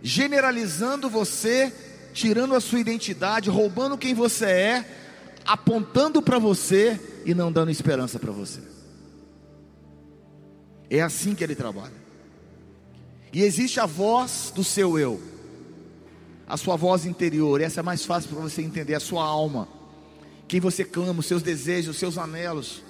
Generalizando 0.00 1.10
você, 1.10 1.70
tirando 2.14 2.54
a 2.54 2.60
sua 2.60 2.80
identidade, 2.80 3.50
roubando 3.50 3.98
quem 3.98 4.14
você 4.14 4.46
é, 4.46 4.84
apontando 5.44 6.22
para 6.22 6.38
você 6.38 6.98
e 7.26 7.34
não 7.34 7.52
dando 7.52 7.70
esperança 7.70 8.18
para 8.18 8.32
você. 8.32 8.60
É 10.88 11.02
assim 11.02 11.34
que 11.34 11.44
ele 11.44 11.54
trabalha. 11.54 12.00
E 13.34 13.42
existe 13.42 13.78
a 13.80 13.86
voz 13.86 14.50
do 14.54 14.64
seu 14.64 14.98
eu, 14.98 15.20
a 16.46 16.56
sua 16.56 16.76
voz 16.76 17.04
interior, 17.04 17.60
essa 17.60 17.80
é 17.80 17.82
mais 17.82 18.02
fácil 18.06 18.30
para 18.30 18.40
você 18.40 18.62
entender, 18.62 18.94
a 18.94 19.00
sua 19.00 19.24
alma, 19.24 19.68
quem 20.52 20.60
você 20.60 20.84
clama, 20.84 21.20
os 21.20 21.24
seus 21.24 21.42
desejos, 21.42 21.94
os 21.94 21.98
seus 21.98 22.18
anelos. 22.18 22.82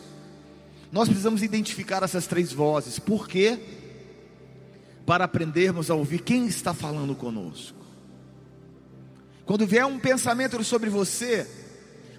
Nós 0.91 1.07
precisamos 1.07 1.45
identificar 1.45 2.03
essas 2.03 2.27
três 2.27 2.53
vozes, 2.53 2.99
por 2.99 3.29
quê? 3.29 3.57
Para 5.07 5.27
aprendermos 5.27 5.89
a 5.89 5.95
ouvir 5.95 6.23
quem 6.23 6.49
está 6.49 6.75
falando 6.75 7.15
conosco. 7.15 7.79
Quando 9.47 9.65
vier 9.65 9.87
um 9.87 9.97
pensamento 9.97 10.65
sobre 10.65 10.91
você, 10.91 11.47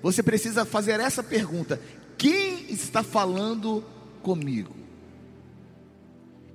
você 0.01 0.23
precisa 0.23 0.63
fazer 0.63 1.01
essa 1.01 1.21
pergunta: 1.21 1.77
quem 2.17 2.71
está 2.71 3.03
falando 3.03 3.83
comigo? 4.21 4.73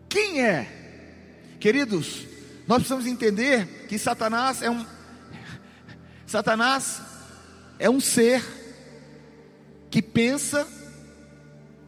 Quem 0.09 0.40
é? 0.40 1.57
Queridos, 1.61 2.25
nós 2.66 2.78
precisamos 2.78 3.07
entender 3.07 3.87
que 3.87 3.99
Satanás 3.99 4.62
é 4.62 4.71
um 4.71 4.87
Satanás 6.26 7.02
é 7.78 7.90
um 7.90 8.00
ser 8.00 8.57
que 9.90 10.02
pensa, 10.02 10.66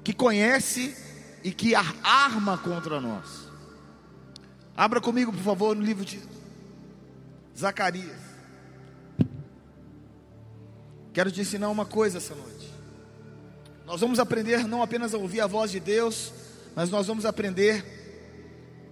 que 0.03 0.13
conhece 0.13 0.97
e 1.45 1.53
que 1.53 1.75
arma 1.75 2.59
contra 2.59 3.01
nós. 3.01 3.49
Abra 4.77 5.01
comigo, 5.01 5.33
por 5.33 5.43
favor, 5.43 5.77
no 5.77 5.83
livro 5.83 6.05
de 6.05 6.21
Zacarias. 7.57 8.31
Quero 11.13 11.31
te 11.31 11.41
ensinar 11.41 11.69
uma 11.69 11.85
coisa 11.85 12.19
essa 12.19 12.35
noite. 12.35 12.71
Nós 13.85 14.01
vamos 14.01 14.19
aprender 14.19 14.67
não 14.67 14.83
apenas 14.83 15.13
a 15.13 15.19
ouvir 15.19 15.41
a 15.41 15.47
voz 15.47 15.71
de 15.71 15.81
Deus, 15.81 16.33
mas 16.77 16.91
nós 16.91 17.07
vamos 17.09 17.27
aprender 17.27 17.85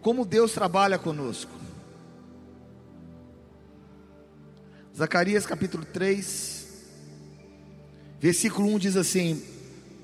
como 0.02 0.24
Deus 0.24 0.52
trabalha 0.52 0.98
conosco. 0.98 1.52
Zacarias 4.96 5.46
capítulo 5.46 5.84
3, 5.84 6.57
versículo 8.20 8.68
1 8.74 8.78
diz 8.78 8.96
assim: 8.96 9.42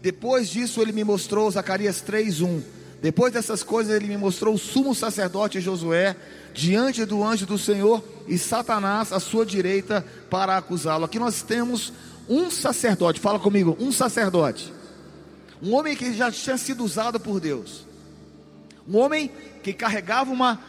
Depois 0.03 0.49
disso 0.49 0.81
ele 0.81 0.93
me 0.93 1.05
mostrou, 1.05 1.51
Zacarias 1.51 2.01
3, 2.01 2.41
1. 2.41 2.63
Depois 3.03 3.33
dessas 3.33 3.63
coisas 3.63 3.95
ele 3.95 4.07
me 4.07 4.17
mostrou 4.17 4.55
o 4.55 4.59
sumo 4.59 4.95
sacerdote 4.95 5.61
Josué 5.61 6.17
diante 6.55 7.05
do 7.05 7.23
anjo 7.23 7.45
do 7.45 7.59
Senhor 7.59 8.03
e 8.27 8.39
Satanás 8.39 9.13
à 9.13 9.21
sua 9.21 9.45
direita 9.45 10.03
para 10.31 10.57
acusá-lo. 10.57 11.05
Aqui 11.05 11.19
nós 11.19 11.43
temos 11.43 11.93
um 12.29 12.51
sacerdote, 12.51 13.21
fala 13.21 13.39
comigo, 13.39 13.77
um 13.79 13.93
sacerdote. 13.93 14.73
Um 15.63 15.75
homem 15.75 15.97
que 15.97 16.15
já 16.15 16.31
tinha 16.31 16.57
sido 16.57 16.85
usado 16.85 17.21
por 17.21 17.41
Deus. 17.41 17.87
Um 18.89 18.97
homem 18.97 19.31
que 19.63 19.73
carregava 19.73 20.31
uma, 20.31 20.61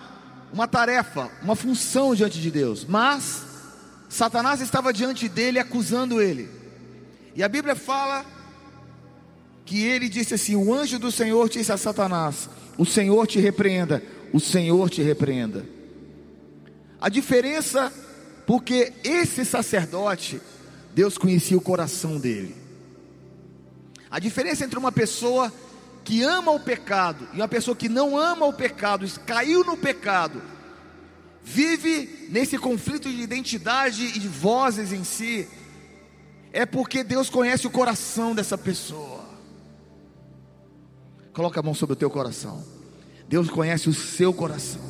uma 0.51 0.67
tarefa, 0.67 1.29
uma 1.41 1.55
função 1.55 2.15
diante 2.15 2.39
de 2.41 2.49
Deus, 2.49 2.85
mas 2.87 3.43
Satanás 4.09 4.61
estava 4.61 4.93
diante 4.93 5.27
dele 5.27 5.59
acusando 5.59 6.21
ele. 6.21 6.49
E 7.35 7.43
a 7.43 7.49
Bíblia 7.49 7.75
fala 7.75 8.25
que 9.65 9.83
ele 9.83 10.07
disse 10.07 10.33
assim: 10.33 10.55
O 10.55 10.73
anjo 10.73 10.97
do 10.97 11.11
Senhor 11.11 11.49
disse 11.49 11.71
a 11.71 11.77
Satanás: 11.77 12.49
O 12.77 12.85
Senhor 12.85 13.27
te 13.27 13.39
repreenda, 13.39 14.01
o 14.31 14.39
Senhor 14.39 14.89
te 14.89 15.01
repreenda. 15.01 15.65
A 16.99 17.09
diferença, 17.09 17.91
porque 18.47 18.93
esse 19.03 19.43
sacerdote, 19.43 20.41
Deus 20.93 21.17
conhecia 21.17 21.57
o 21.57 21.61
coração 21.61 22.17
dele. 22.17 22.55
A 24.09 24.17
diferença 24.17 24.63
entre 24.63 24.79
uma 24.79 24.91
pessoa 24.91 25.51
que 26.05 26.23
ama 26.23 26.51
o 26.51 26.59
pecado 26.59 27.27
e 27.33 27.37
uma 27.37 27.47
pessoa 27.47 27.75
que 27.75 27.89
não 27.89 28.17
ama 28.17 28.45
o 28.45 28.53
pecado, 28.53 29.05
caiu 29.25 29.63
no 29.65 29.75
pecado, 29.75 30.41
vive 31.43 32.27
nesse 32.29 32.57
conflito 32.57 33.09
de 33.09 33.21
identidade 33.21 34.05
e 34.05 34.19
de 34.19 34.27
vozes 34.27 34.93
em 34.93 35.03
si, 35.03 35.47
é 36.55 36.65
porque 36.65 37.03
Deus 37.03 37.29
conhece 37.29 37.67
o 37.67 37.69
coração 37.69 38.33
dessa 38.33 38.57
pessoa. 38.57 39.25
Coloca 41.33 41.59
a 41.59 41.63
mão 41.63 41.73
sobre 41.73 41.93
o 41.93 41.95
teu 41.97 42.09
coração. 42.09 42.63
Deus 43.27 43.49
conhece 43.49 43.89
o 43.89 43.93
seu 43.93 44.33
coração. 44.33 44.81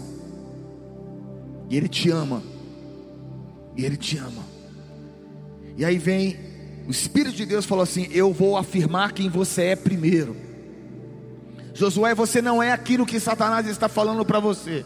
E 1.67 1.75
Ele 1.75 1.87
te 1.87 2.11
ama. 2.11 2.43
E 3.75 3.83
Ele 3.83 3.97
te 3.97 4.15
ama. 4.19 4.43
E 5.75 5.83
aí 5.83 5.97
vem 5.97 6.37
o 6.87 6.91
Espírito 6.91 7.35
de 7.35 7.47
Deus 7.47 7.65
falou 7.65 7.81
assim: 7.81 8.07
Eu 8.11 8.31
vou 8.31 8.57
afirmar 8.57 9.11
quem 9.11 9.27
você 9.27 9.63
é 9.63 9.75
primeiro. 9.75 10.37
Josué, 11.73 12.13
você 12.13 12.43
não 12.43 12.61
é 12.61 12.71
aquilo 12.71 13.07
que 13.07 13.19
Satanás 13.19 13.65
está 13.65 13.89
falando 13.89 14.23
para 14.23 14.39
você. 14.39 14.85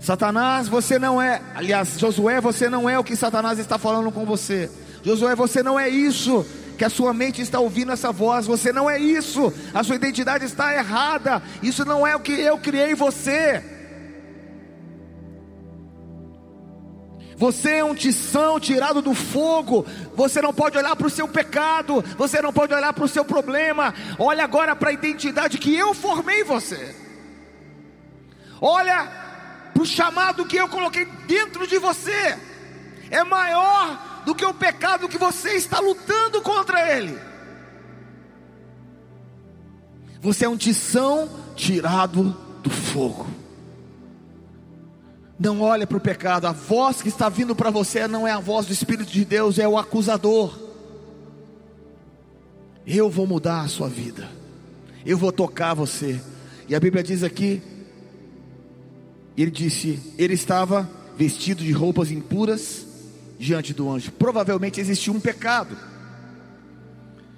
Satanás, 0.00 0.68
você 0.68 0.98
não 0.98 1.20
é, 1.20 1.42
aliás, 1.54 1.98
Josué, 1.98 2.40
você 2.40 2.70
não 2.70 2.88
é 2.88 2.98
o 2.98 3.04
que 3.04 3.14
Satanás 3.14 3.58
está 3.58 3.76
falando 3.76 4.10
com 4.10 4.24
você. 4.24 4.70
Josué, 5.02 5.34
você 5.34 5.62
não 5.62 5.78
é 5.78 5.88
isso 5.88 6.44
que 6.76 6.84
a 6.84 6.90
sua 6.90 7.12
mente 7.12 7.42
está 7.42 7.58
ouvindo 7.58 7.90
essa 7.90 8.12
voz, 8.12 8.46
você 8.46 8.72
não 8.72 8.88
é 8.88 9.00
isso, 9.00 9.52
a 9.74 9.82
sua 9.82 9.96
identidade 9.96 10.44
está 10.44 10.72
errada, 10.72 11.42
isso 11.60 11.84
não 11.84 12.06
é 12.06 12.14
o 12.14 12.20
que 12.20 12.32
eu 12.32 12.56
criei 12.58 12.94
você. 12.94 13.62
Você 17.38 17.74
é 17.74 17.84
um 17.84 17.94
tição 17.94 18.58
tirado 18.58 19.00
do 19.00 19.14
fogo. 19.14 19.86
Você 20.16 20.42
não 20.42 20.52
pode 20.52 20.76
olhar 20.76 20.96
para 20.96 21.06
o 21.06 21.10
seu 21.10 21.28
pecado. 21.28 22.04
Você 22.16 22.42
não 22.42 22.52
pode 22.52 22.74
olhar 22.74 22.92
para 22.92 23.04
o 23.04 23.08
seu 23.08 23.24
problema. 23.24 23.94
Olha 24.18 24.42
agora 24.42 24.74
para 24.74 24.90
a 24.90 24.92
identidade 24.92 25.56
que 25.56 25.72
eu 25.72 25.94
formei 25.94 26.42
você. 26.42 26.96
Olha 28.60 29.06
para 29.72 29.82
o 29.82 29.86
chamado 29.86 30.44
que 30.46 30.56
eu 30.56 30.68
coloquei 30.68 31.04
dentro 31.28 31.64
de 31.64 31.78
você. 31.78 32.36
É 33.08 33.22
maior 33.22 34.07
do 34.24 34.34
que 34.34 34.44
o 34.44 34.54
pecado 34.54 35.08
que 35.08 35.18
você 35.18 35.50
está 35.56 35.80
lutando 35.80 36.40
contra 36.42 36.96
ele. 36.96 37.18
Você 40.20 40.44
é 40.44 40.48
um 40.48 40.56
tição 40.56 41.28
tirado 41.54 42.36
do 42.62 42.70
fogo. 42.70 43.26
Não 45.38 45.60
olhe 45.60 45.86
para 45.86 45.96
o 45.96 46.00
pecado. 46.00 46.46
A 46.46 46.52
voz 46.52 47.00
que 47.00 47.08
está 47.08 47.28
vindo 47.28 47.54
para 47.54 47.70
você 47.70 48.08
não 48.08 48.26
é 48.26 48.32
a 48.32 48.40
voz 48.40 48.66
do 48.66 48.72
Espírito 48.72 49.12
de 49.12 49.24
Deus, 49.24 49.58
é 49.58 49.68
o 49.68 49.78
acusador. 49.78 50.58
Eu 52.84 53.08
vou 53.08 53.26
mudar 53.26 53.60
a 53.60 53.68
sua 53.68 53.88
vida. 53.88 54.28
Eu 55.06 55.16
vou 55.16 55.30
tocar 55.30 55.74
você. 55.74 56.20
E 56.68 56.74
a 56.74 56.80
Bíblia 56.80 57.02
diz 57.02 57.22
aqui, 57.22 57.62
ele 59.36 59.50
disse, 59.50 60.14
ele 60.18 60.34
estava 60.34 60.90
vestido 61.16 61.62
de 61.62 61.70
roupas 61.70 62.10
impuras 62.10 62.87
diante 63.38 63.72
do 63.72 63.90
anjo. 63.90 64.10
Provavelmente 64.12 64.80
existia 64.80 65.12
um 65.12 65.20
pecado. 65.20 65.76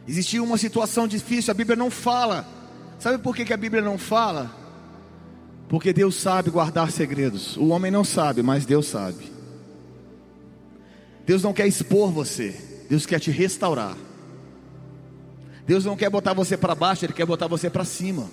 Existia 0.08 0.42
uma 0.42 0.58
situação 0.58 1.06
difícil, 1.06 1.50
a 1.50 1.54
Bíblia 1.54 1.76
não 1.76 1.90
fala. 1.90 2.46
Sabe 2.98 3.18
por 3.18 3.36
que, 3.36 3.44
que 3.44 3.52
a 3.52 3.56
Bíblia 3.56 3.82
não 3.82 3.98
fala? 3.98 4.50
Porque 5.68 5.92
Deus 5.92 6.16
sabe 6.16 6.50
guardar 6.50 6.90
segredos. 6.90 7.56
O 7.56 7.68
homem 7.68 7.90
não 7.90 8.02
sabe, 8.02 8.42
mas 8.42 8.66
Deus 8.66 8.86
sabe. 8.86 9.30
Deus 11.24 11.42
não 11.42 11.52
quer 11.52 11.66
expor 11.68 12.10
você, 12.10 12.60
Deus 12.88 13.06
quer 13.06 13.20
te 13.20 13.30
restaurar. 13.30 13.96
Deus 15.64 15.84
não 15.84 15.96
quer 15.96 16.10
botar 16.10 16.34
você 16.34 16.56
para 16.56 16.74
baixo, 16.74 17.04
Ele 17.04 17.12
quer 17.12 17.26
botar 17.26 17.46
você 17.46 17.70
para 17.70 17.84
cima. 17.84 18.28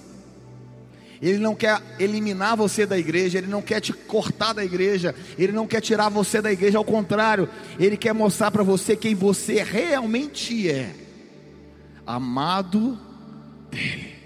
Ele 1.21 1.39
não 1.39 1.55
quer 1.55 1.81
eliminar 1.99 2.55
você 2.55 2.85
da 2.85 2.97
igreja, 2.97 3.37
Ele 3.37 3.47
não 3.47 3.61
quer 3.61 3.79
te 3.79 3.91
cortar 3.91 4.53
da 4.53 4.63
igreja, 4.63 5.15
Ele 5.37 5.51
não 5.51 5.67
quer 5.67 5.81
tirar 5.81 6.09
você 6.09 6.41
da 6.41 6.51
igreja, 6.51 6.77
ao 6.77 6.85
contrário, 6.85 7.49
Ele 7.79 7.97
quer 7.97 8.13
mostrar 8.13 8.51
para 8.51 8.63
você 8.63 8.95
quem 8.95 9.15
você 9.15 9.63
realmente 9.63 10.69
é, 10.69 10.93
amado 12.05 12.97
dEle. 13.71 14.17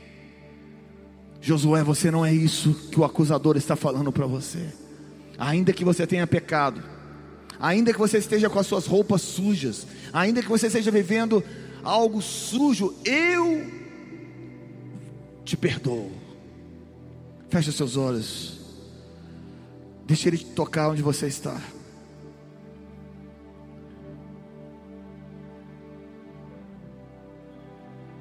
Josué, 1.42 1.84
você 1.84 2.12
não 2.12 2.24
é 2.24 2.32
isso 2.32 2.74
que 2.92 3.00
o 3.00 3.04
acusador 3.04 3.58
está 3.58 3.76
falando 3.76 4.12
para 4.12 4.28
você. 4.28 4.68
Ainda 5.40 5.74
que 5.74 5.84
você 5.84 6.06
tenha 6.06 6.28
pecado, 6.28 6.84
ainda 7.60 7.92
que 7.92 7.98
você 7.98 8.20
esteja 8.20 8.48
com 8.48 8.60
as 8.60 8.68
suas 8.68 8.86
roupas 8.86 9.22
sujas, 9.22 9.88
ainda 10.14 10.44
que 10.44 10.48
você 10.48 10.68
esteja 10.68 10.92
vivendo 10.92 11.44
algo 11.84 12.22
sujo, 12.22 12.94
eu 13.04 13.66
te 15.44 15.58
perdoo. 15.58 16.21
Feche 17.52 17.72
seus 17.72 17.98
olhos. 17.98 18.60
Deixe 20.08 20.28
Ele 20.30 20.38
tocar 20.40 20.90
onde 20.90 21.02
você 21.02 21.28
está. 21.28 21.62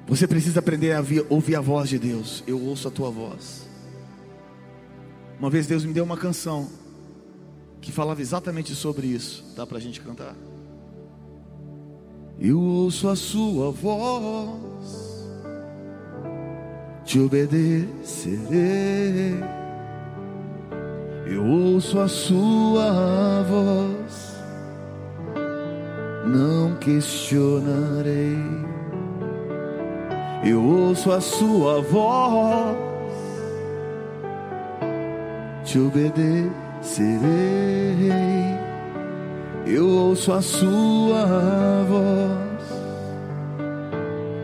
Você 0.05 0.27
precisa 0.27 0.59
aprender 0.59 0.91
a 0.91 1.03
ouvir 1.29 1.55
a 1.55 1.61
voz 1.61 1.87
de 1.87 1.97
Deus. 1.97 2.43
Eu 2.45 2.61
ouço 2.61 2.89
a 2.89 2.91
tua 2.91 3.09
voz. 3.09 3.65
Uma 5.39 5.49
vez 5.49 5.65
Deus 5.65 5.85
me 5.85 5.93
deu 5.93 6.03
uma 6.03 6.17
canção 6.17 6.69
que 7.79 7.91
falava 7.91 8.21
exatamente 8.21 8.75
sobre 8.75 9.07
isso. 9.07 9.43
Dá 9.55 9.65
para 9.65 9.77
a 9.77 9.81
gente 9.81 10.01
cantar? 10.01 10.35
Eu 12.37 12.59
ouço 12.59 13.07
a 13.07 13.15
sua 13.15 13.71
voz, 13.71 15.10
te 17.11 17.19
obedecerei. 17.19 17.83
Eu 21.25 21.45
ouço 21.45 21.99
a 21.99 22.07
sua 22.07 23.43
voz, 23.49 24.37
não 26.25 26.77
questionarei. 26.77 28.37
Eu 30.45 30.63
ouço 30.63 31.11
a 31.11 31.19
sua 31.19 31.81
voz, 31.81 32.77
te 35.65 35.79
obedecerei. 35.79 36.49
Eu 39.65 39.85
ouço 39.85 40.31
a 40.31 40.41
sua 40.41 41.25
voz, 41.89 42.71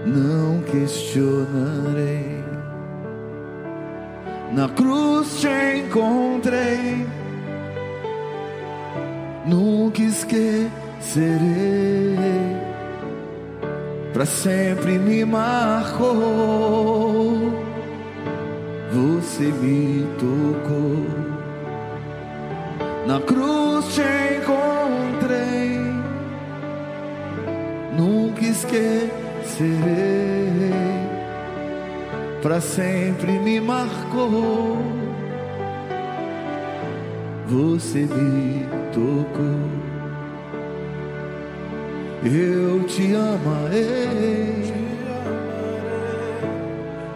não 0.06 0.62
questionarei. 0.64 2.27
Na 4.58 4.68
cruz 4.70 5.40
te 5.40 5.48
encontrei, 5.78 7.06
nunca 9.46 10.02
esquecerei. 10.02 10.72
Para 14.14 14.26
sempre 14.26 14.98
me 14.98 15.24
marcou, 15.24 16.16
você 18.92 19.44
me 19.44 20.08
tocou. 20.18 21.06
Na 23.06 23.20
cruz 23.20 23.94
te 23.94 24.02
encontrei, 24.42 25.82
nunca 27.96 28.44
esquecerei. 28.44 29.12
Para 32.42 32.62
sempre 32.62 33.32
me 33.40 33.60
marcou, 33.60 34.78
você 37.48 38.00
me 38.00 38.66
tocou. 38.94 39.88
Eu 42.24 42.84
te 42.84 43.16
amarei 43.16 44.74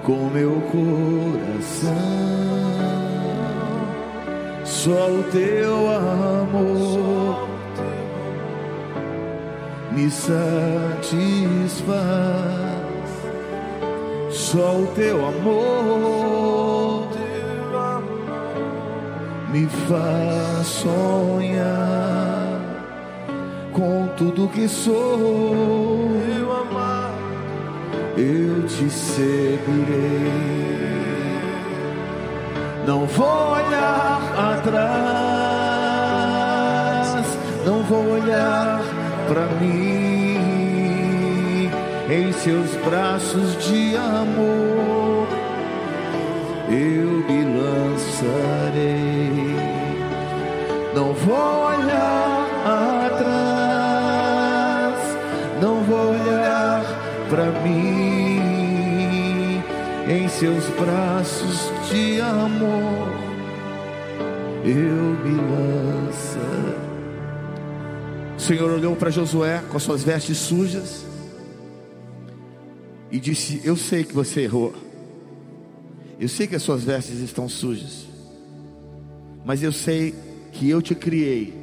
com 0.04 0.30
meu 0.30 0.62
coração. 0.72 1.92
Só 4.64 5.12
o 5.12 5.24
teu 5.32 5.90
amor 5.92 7.48
me 9.92 10.10
satisfaz. 10.10 10.62
Só 14.52 14.76
o 14.76 14.88
teu 14.88 15.26
amor 15.26 17.08
me 19.50 19.66
faz 19.88 20.68
sonhar 20.68 22.60
com 23.72 24.10
tudo 24.18 24.50
que 24.50 24.68
sou. 24.68 26.12
Eu 28.18 28.68
te 28.68 28.90
seguirei. 28.90 29.62
Não 32.86 33.06
vou 33.06 33.54
olhar 33.54 34.20
atrás, 34.58 34.76
não 37.66 37.84
vou 37.84 38.06
olhar 38.16 38.82
para 39.30 39.46
mim. 39.62 40.01
Em 42.12 42.34
seus 42.34 42.76
braços 42.84 43.56
de 43.66 43.96
amor, 43.96 45.30
eu 46.68 47.24
me 47.26 47.46
lançarei. 47.58 49.32
Não 50.94 51.14
vou 51.14 51.68
olhar 51.68 52.50
atrás, 53.06 53.96
não 55.62 55.82
vou 55.86 56.10
olhar 56.10 56.84
para 57.30 57.50
mim 57.62 58.42
em 60.10 60.28
seus 60.28 60.66
braços 60.72 61.72
de 61.90 62.20
amor 62.20 63.08
eu 64.66 65.18
me 65.24 65.40
lança. 65.40 66.40
O 68.38 68.40
Senhor 68.42 68.70
olhou 68.70 68.98
para 68.98 69.10
Josué 69.10 69.64
com 69.70 69.78
as 69.78 69.84
suas 69.84 70.04
vestes 70.04 70.38
sujas 70.38 71.11
e 73.12 73.20
disse: 73.20 73.62
Eu 73.64 73.76
sei 73.76 74.04
que 74.04 74.14
você 74.14 74.42
errou. 74.42 74.74
Eu 76.20 76.30
sei 76.30 76.48
que 76.48 76.56
as 76.56 76.62
suas 76.62 76.84
vestes 76.84 77.20
estão 77.20 77.50
sujas. 77.50 78.08
Mas 79.44 79.62
eu 79.62 79.72
sei 79.72 80.16
que 80.52 80.70
eu 80.70 80.82
te 80.82 80.96
criei. 80.96 81.54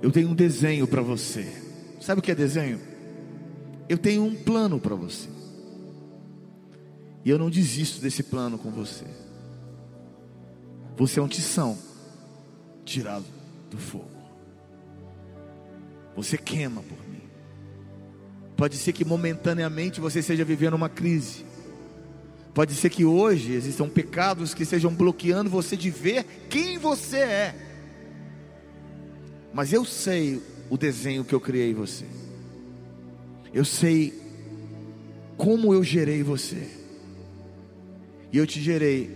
Eu 0.00 0.10
tenho 0.10 0.30
um 0.30 0.34
desenho 0.34 0.86
para 0.86 1.02
você. 1.02 1.46
Sabe 2.00 2.20
o 2.20 2.22
que 2.22 2.30
é 2.30 2.34
desenho? 2.34 2.80
Eu 3.88 3.98
tenho 3.98 4.24
um 4.24 4.34
plano 4.34 4.78
para 4.78 4.94
você. 4.94 5.28
E 7.24 7.30
eu 7.30 7.38
não 7.38 7.50
desisto 7.50 8.00
desse 8.00 8.22
plano 8.22 8.56
com 8.56 8.70
você. 8.70 9.04
Você 10.96 11.18
é 11.18 11.22
um 11.22 11.28
tição 11.28 11.76
tirado 12.84 13.24
do 13.68 13.76
fogo. 13.76 14.08
Você 16.14 16.38
queima. 16.38 16.82
Pode 18.56 18.76
ser 18.78 18.92
que 18.92 19.04
momentaneamente 19.04 20.00
você 20.00 20.20
esteja 20.20 20.44
vivendo 20.44 20.74
uma 20.74 20.88
crise. 20.88 21.44
Pode 22.54 22.72
ser 22.74 22.88
que 22.88 23.04
hoje 23.04 23.52
existam 23.52 23.86
pecados 23.86 24.54
que 24.54 24.62
estejam 24.62 24.92
bloqueando 24.94 25.50
você 25.50 25.76
de 25.76 25.90
ver 25.90 26.24
quem 26.48 26.78
você 26.78 27.18
é. 27.18 27.54
Mas 29.52 29.74
eu 29.74 29.84
sei 29.84 30.42
o 30.70 30.78
desenho 30.78 31.22
que 31.22 31.34
eu 31.34 31.40
criei 31.40 31.70
em 31.70 31.74
você. 31.74 32.06
Eu 33.52 33.64
sei 33.64 34.14
como 35.36 35.74
eu 35.74 35.84
gerei 35.84 36.22
você. 36.22 36.66
E 38.32 38.38
eu 38.38 38.46
te 38.46 38.60
gerei 38.62 39.10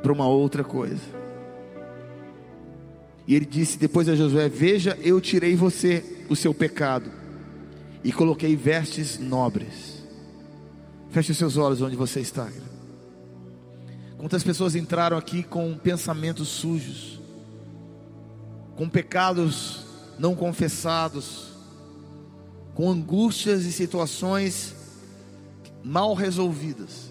para 0.00 0.12
uma 0.12 0.28
outra 0.28 0.62
coisa. 0.62 1.02
E 3.26 3.34
ele 3.34 3.44
disse 3.44 3.76
depois 3.76 4.08
a 4.08 4.14
Josué: 4.14 4.48
Veja, 4.48 4.96
eu 5.02 5.20
tirei 5.20 5.56
você 5.56 6.04
o 6.28 6.36
seu 6.36 6.54
pecado 6.54 7.21
e 8.04 8.12
coloquei 8.12 8.56
vestes 8.56 9.18
nobres. 9.18 10.02
Feche 11.10 11.32
os 11.32 11.38
seus 11.38 11.56
olhos 11.56 11.80
onde 11.80 11.96
você 11.96 12.20
está. 12.20 12.48
Quantas 14.16 14.42
pessoas 14.42 14.74
entraram 14.74 15.16
aqui 15.16 15.42
com 15.42 15.76
pensamentos 15.76 16.48
sujos, 16.48 17.20
com 18.76 18.88
pecados 18.88 19.84
não 20.18 20.34
confessados, 20.34 21.52
com 22.74 22.90
angústias 22.90 23.64
e 23.64 23.72
situações 23.72 24.74
mal 25.82 26.14
resolvidas. 26.14 27.10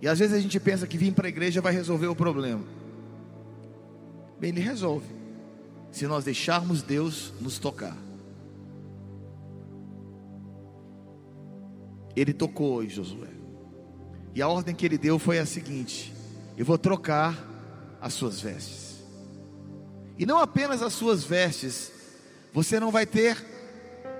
E 0.00 0.08
às 0.08 0.18
vezes 0.18 0.36
a 0.36 0.40
gente 0.40 0.60
pensa 0.60 0.86
que 0.86 0.98
vir 0.98 1.12
para 1.14 1.26
a 1.26 1.30
igreja 1.30 1.60
vai 1.60 1.72
resolver 1.72 2.06
o 2.06 2.14
problema. 2.14 2.62
Bem, 4.38 4.50
ele 4.50 4.60
resolve, 4.60 5.06
se 5.90 6.06
nós 6.06 6.24
deixarmos 6.24 6.82
Deus 6.82 7.32
nos 7.40 7.58
tocar. 7.58 7.96
Ele 12.16 12.32
tocou 12.32 12.82
em 12.82 12.88
Josué. 12.88 13.28
E 14.34 14.42
a 14.42 14.48
ordem 14.48 14.74
que 14.74 14.84
ele 14.84 14.98
deu 14.98 15.18
foi 15.18 15.38
a 15.38 15.46
seguinte: 15.46 16.12
eu 16.56 16.64
vou 16.64 16.78
trocar 16.78 17.36
as 18.00 18.14
suas 18.14 18.40
vestes. 18.40 18.96
E 20.18 20.24
não 20.24 20.38
apenas 20.38 20.82
as 20.82 20.94
suas 20.94 21.22
vestes, 21.22 21.92
você 22.52 22.80
não 22.80 22.90
vai 22.90 23.04
ter, 23.04 23.36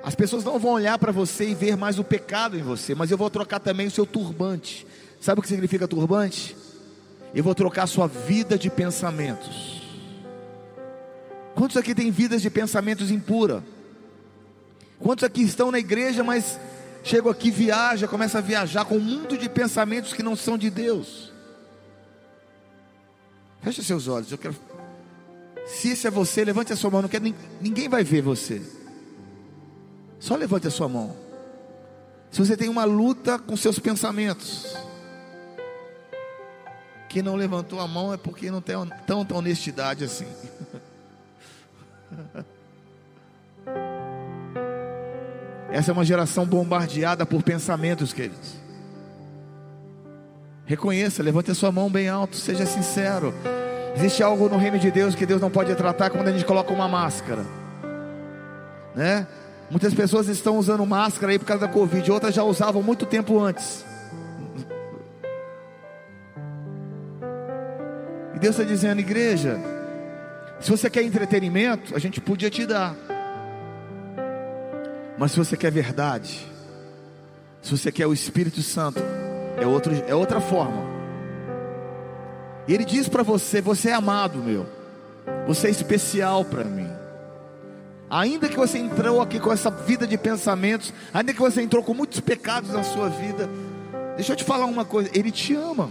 as 0.03 0.15
pessoas 0.15 0.45
não 0.45 0.59
vão 0.59 0.73
olhar 0.73 0.99
para 0.99 1.11
você 1.11 1.49
e 1.49 1.55
ver 1.55 1.77
mais 1.77 1.99
o 1.99 2.05
pecado 2.05 2.59
em 2.59 2.63
você, 2.63 2.95
mas 2.95 3.11
eu 3.11 3.17
vou 3.17 3.31
trocar 3.31 3.59
também 3.61 3.87
o 3.87 3.91
seu 3.91 4.05
turbante. 4.05 4.87
Sabe 5.21 5.39
o 5.39 5.43
que 5.43 5.49
significa 5.49 5.89
turbante? 5.89 6.55
Eu 7.35 7.43
vou 7.43 7.55
trocar 7.55 7.85
a 7.85 7.87
sua 7.87 8.07
vida 8.07 8.59
de 8.59 8.71
pensamentos. 8.71 9.83
Quantos 11.55 11.77
aqui 11.77 11.95
têm 11.95 12.11
vidas 12.11 12.43
de 12.43 12.51
pensamentos 12.51 13.11
impura? 13.11 13.65
Quantos 14.99 15.25
aqui 15.25 15.43
estão 15.43 15.71
na 15.71 15.79
igreja, 15.79 16.23
mas 16.23 16.61
chegam 17.07 17.31
aqui, 17.31 17.51
viaja, 17.51 18.09
começa 18.09 18.39
a 18.39 18.41
viajar 18.41 18.85
com 18.85 18.97
um 18.97 19.01
mundo 19.01 19.39
de 19.39 19.49
pensamentos 19.49 20.13
que 20.13 20.23
não 20.23 20.35
são 20.35 20.59
de 20.59 20.69
Deus. 20.69 21.33
Feche 23.63 23.83
seus 23.83 24.09
olhos, 24.09 24.31
eu 24.33 24.39
quero. 24.39 24.57
Se 25.67 25.91
esse 25.91 26.07
é 26.07 26.11
você, 26.11 26.45
levante 26.45 26.73
a 26.73 26.77
sua 26.77 26.91
mão. 26.91 27.03
Não 27.03 27.09
quero, 27.09 27.33
ninguém 27.61 27.89
vai 27.89 28.03
ver 28.03 28.23
você. 28.23 28.61
Só 30.19 30.35
levante 30.35 30.67
a 30.67 30.71
sua 30.71 30.89
mão. 30.89 31.17
Se 32.31 32.41
você 32.41 32.57
tem 32.57 32.69
uma 32.69 32.85
luta 32.85 33.39
com 33.39 33.57
seus 33.57 33.79
pensamentos, 33.79 34.77
quem 37.09 37.23
não 37.23 37.37
levantou 37.37 37.81
a 37.81 37.87
mão 37.87 38.13
é 38.13 38.17
porque 38.17 38.51
não 38.51 38.61
tem 38.61 38.77
tanta 39.07 39.35
honestidade 39.35 40.05
assim. 40.05 40.27
Essa 45.77 45.91
é 45.91 45.93
uma 45.93 46.07
geração 46.07 46.47
bombardeada 46.47 47.27
por 47.27 47.43
pensamentos, 47.43 48.11
queridos. 48.11 48.55
Reconheça, 50.65 51.23
levante 51.23 51.51
a 51.51 51.55
sua 51.55 51.71
mão 51.71 51.91
bem 51.91 52.09
alto, 52.09 52.35
seja 52.35 52.65
sincero. 52.65 53.35
Existe 53.95 54.23
algo 54.23 54.49
no 54.49 54.57
reino 54.57 54.79
de 54.79 54.91
Deus 54.91 55.15
que 55.15 55.27
Deus 55.27 55.39
não 55.39 55.51
pode 55.51 55.75
tratar 55.75 56.09
quando 56.09 56.29
a 56.29 56.33
gente 56.33 56.47
coloca 56.47 56.73
uma 56.73 56.89
máscara, 56.89 57.45
né? 58.95 59.27
Muitas 59.71 59.93
pessoas 59.93 60.29
estão 60.29 60.57
usando 60.57 60.87
máscara 60.87 61.33
aí 61.33 61.39
por 61.39 61.45
causa 61.45 61.67
da 61.67 61.73
Covid, 61.73 62.11
outras 62.11 62.35
já 62.35 62.43
usavam 62.43 62.83
muito 62.83 63.05
tempo 63.05 63.39
antes. 63.39 63.85
E 68.35 68.39
Deus 68.39 68.59
está 68.59 68.65
dizendo, 68.65 69.01
igreja, 69.01 69.61
se 70.59 70.71
você 70.71 70.89
quer 70.89 71.03
entretenimento, 71.03 71.95
a 71.95 71.99
gente 71.99 72.19
podia 72.19 72.49
te 72.49 72.65
dar. 72.65 72.97
Mas 75.19 75.33
se 75.33 75.39
você 75.39 75.57
quer 75.57 75.71
verdade, 75.71 76.47
se 77.63 77.77
você 77.77 77.91
quer 77.91 78.07
o 78.07 78.13
Espírito 78.13 78.63
Santo, 78.63 79.01
é, 79.57 79.67
outro, 79.67 79.93
é 80.07 80.15
outra 80.15 80.41
forma. 80.41 80.85
E 82.69 82.75
Ele 82.75 82.85
diz 82.85 83.09
para 83.09 83.23
você: 83.23 83.61
Você 83.61 83.91
é 83.91 83.95
amado, 83.95 84.39
meu. 84.39 84.67
Você 85.47 85.69
é 85.69 85.71
especial 85.71 86.45
para 86.45 86.65
mim. 86.65 86.89
Ainda 88.09 88.49
que 88.49 88.57
você 88.57 88.79
entrou 88.79 89.21
aqui 89.21 89.41
com 89.41 89.53
essa 89.53 89.71
vida 89.71 90.07
de 90.07 90.17
pensamentos, 90.17 90.93
ainda 91.13 91.33
que 91.33 91.41
você 91.41 91.61
entrou 91.63 91.83
com 91.83 91.93
muitos 91.93 92.21
pecados 92.21 92.71
na 92.71 92.85
sua 92.85 93.09
vida, 93.09 93.49
deixa 94.15 94.33
eu 94.33 94.37
te 94.37 94.45
falar 94.45 94.67
uma 94.67 94.85
coisa: 94.85 95.11
Ele 95.15 95.31
te 95.31 95.55
ama. 95.55 95.91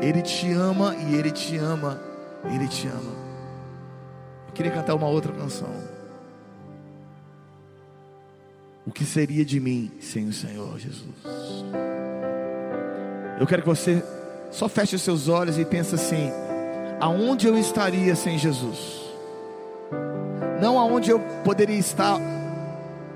Ele 0.00 0.22
te 0.22 0.50
ama 0.52 0.94
e 0.96 1.14
Ele 1.14 1.30
te 1.30 1.56
ama. 1.58 2.00
Ele 2.44 2.68
te 2.68 2.86
ama. 2.86 3.12
Eu 4.48 4.54
queria 4.54 4.72
cantar 4.72 4.94
uma 4.94 5.08
outra 5.08 5.32
canção. 5.32 5.89
O 8.90 8.92
que 8.92 9.04
seria 9.04 9.44
de 9.44 9.60
mim 9.60 9.88
sem 10.00 10.26
o 10.26 10.32
Senhor 10.32 10.76
Jesus? 10.76 11.14
Eu 13.38 13.46
quero 13.46 13.62
que 13.62 13.68
você 13.68 14.02
só 14.50 14.68
feche 14.68 14.96
os 14.96 15.02
seus 15.02 15.28
olhos 15.28 15.56
e 15.58 15.64
pense 15.64 15.94
assim: 15.94 16.28
aonde 16.98 17.46
eu 17.46 17.56
estaria 17.56 18.16
sem 18.16 18.36
Jesus? 18.36 19.00
Não 20.60 20.76
aonde 20.76 21.08
eu 21.08 21.20
poderia 21.44 21.78
estar 21.78 22.18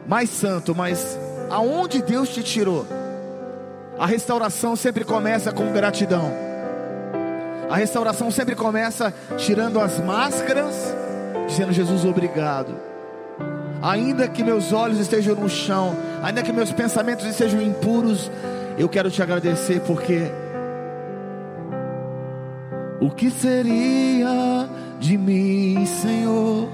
mais 0.06 0.30
santo, 0.30 0.76
mas 0.76 1.18
aonde 1.50 2.00
Deus 2.02 2.28
te 2.28 2.44
tirou. 2.44 2.86
A 3.98 4.06
restauração 4.06 4.76
sempre 4.76 5.02
começa 5.02 5.50
com 5.50 5.72
gratidão. 5.72 6.30
A 7.68 7.74
restauração 7.74 8.30
sempre 8.30 8.54
começa 8.54 9.12
tirando 9.38 9.80
as 9.80 9.98
máscaras, 9.98 10.94
dizendo: 11.48 11.72
Jesus, 11.72 12.04
obrigado 12.04 12.93
ainda 13.84 14.26
que 14.26 14.42
meus 14.42 14.72
olhos 14.72 14.98
estejam 14.98 15.34
no 15.34 15.48
chão, 15.48 15.94
ainda 16.22 16.42
que 16.42 16.50
meus 16.50 16.72
pensamentos 16.72 17.26
estejam 17.26 17.60
impuros, 17.60 18.30
eu 18.78 18.88
quero 18.88 19.10
te 19.10 19.22
agradecer 19.22 19.80
porque 19.80 20.22
o 22.98 23.10
que 23.10 23.30
seria 23.30 24.66
de 24.98 25.18
mim, 25.18 25.84
Senhor? 25.84 26.70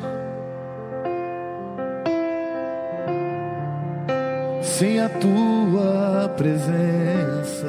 Sem 4.62 5.00
a 5.00 5.08
tua 5.08 6.28
presença. 6.36 7.66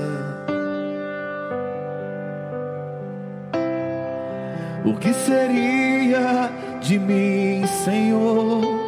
O 4.85 4.95
que 4.97 5.11
seria 5.13 6.51
de 6.79 6.99
mim, 6.99 7.65
Senhor? 7.65 8.80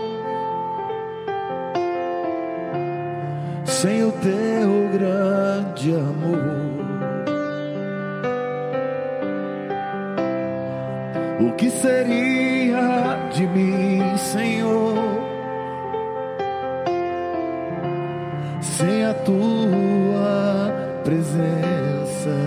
Sem 3.84 4.02
o 4.02 4.14
teu 4.14 4.98
grande 4.98 5.94
amor. 5.94 6.86
O 11.46 11.52
que 11.58 11.70
seria 11.70 13.18
de 13.34 13.46
mim, 13.46 14.18
Senhor, 14.18 14.96
sem 18.62 19.04
a 19.04 19.14
tua 19.16 20.72
presença? 21.04 22.38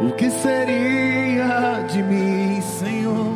O 0.00 0.12
que 0.12 0.30
seria 0.30 1.82
de 1.88 2.04
mim, 2.04 2.60
Senhor? 2.60 3.29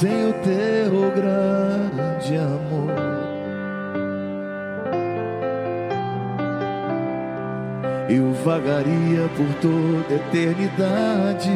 Sem 0.00 0.30
o 0.30 0.32
teu 0.32 1.10
grande 1.14 2.36
amor. 2.38 2.90
Eu 8.08 8.32
vagaria 8.42 9.28
por 9.36 9.54
toda 9.60 10.14
eternidade, 10.14 11.50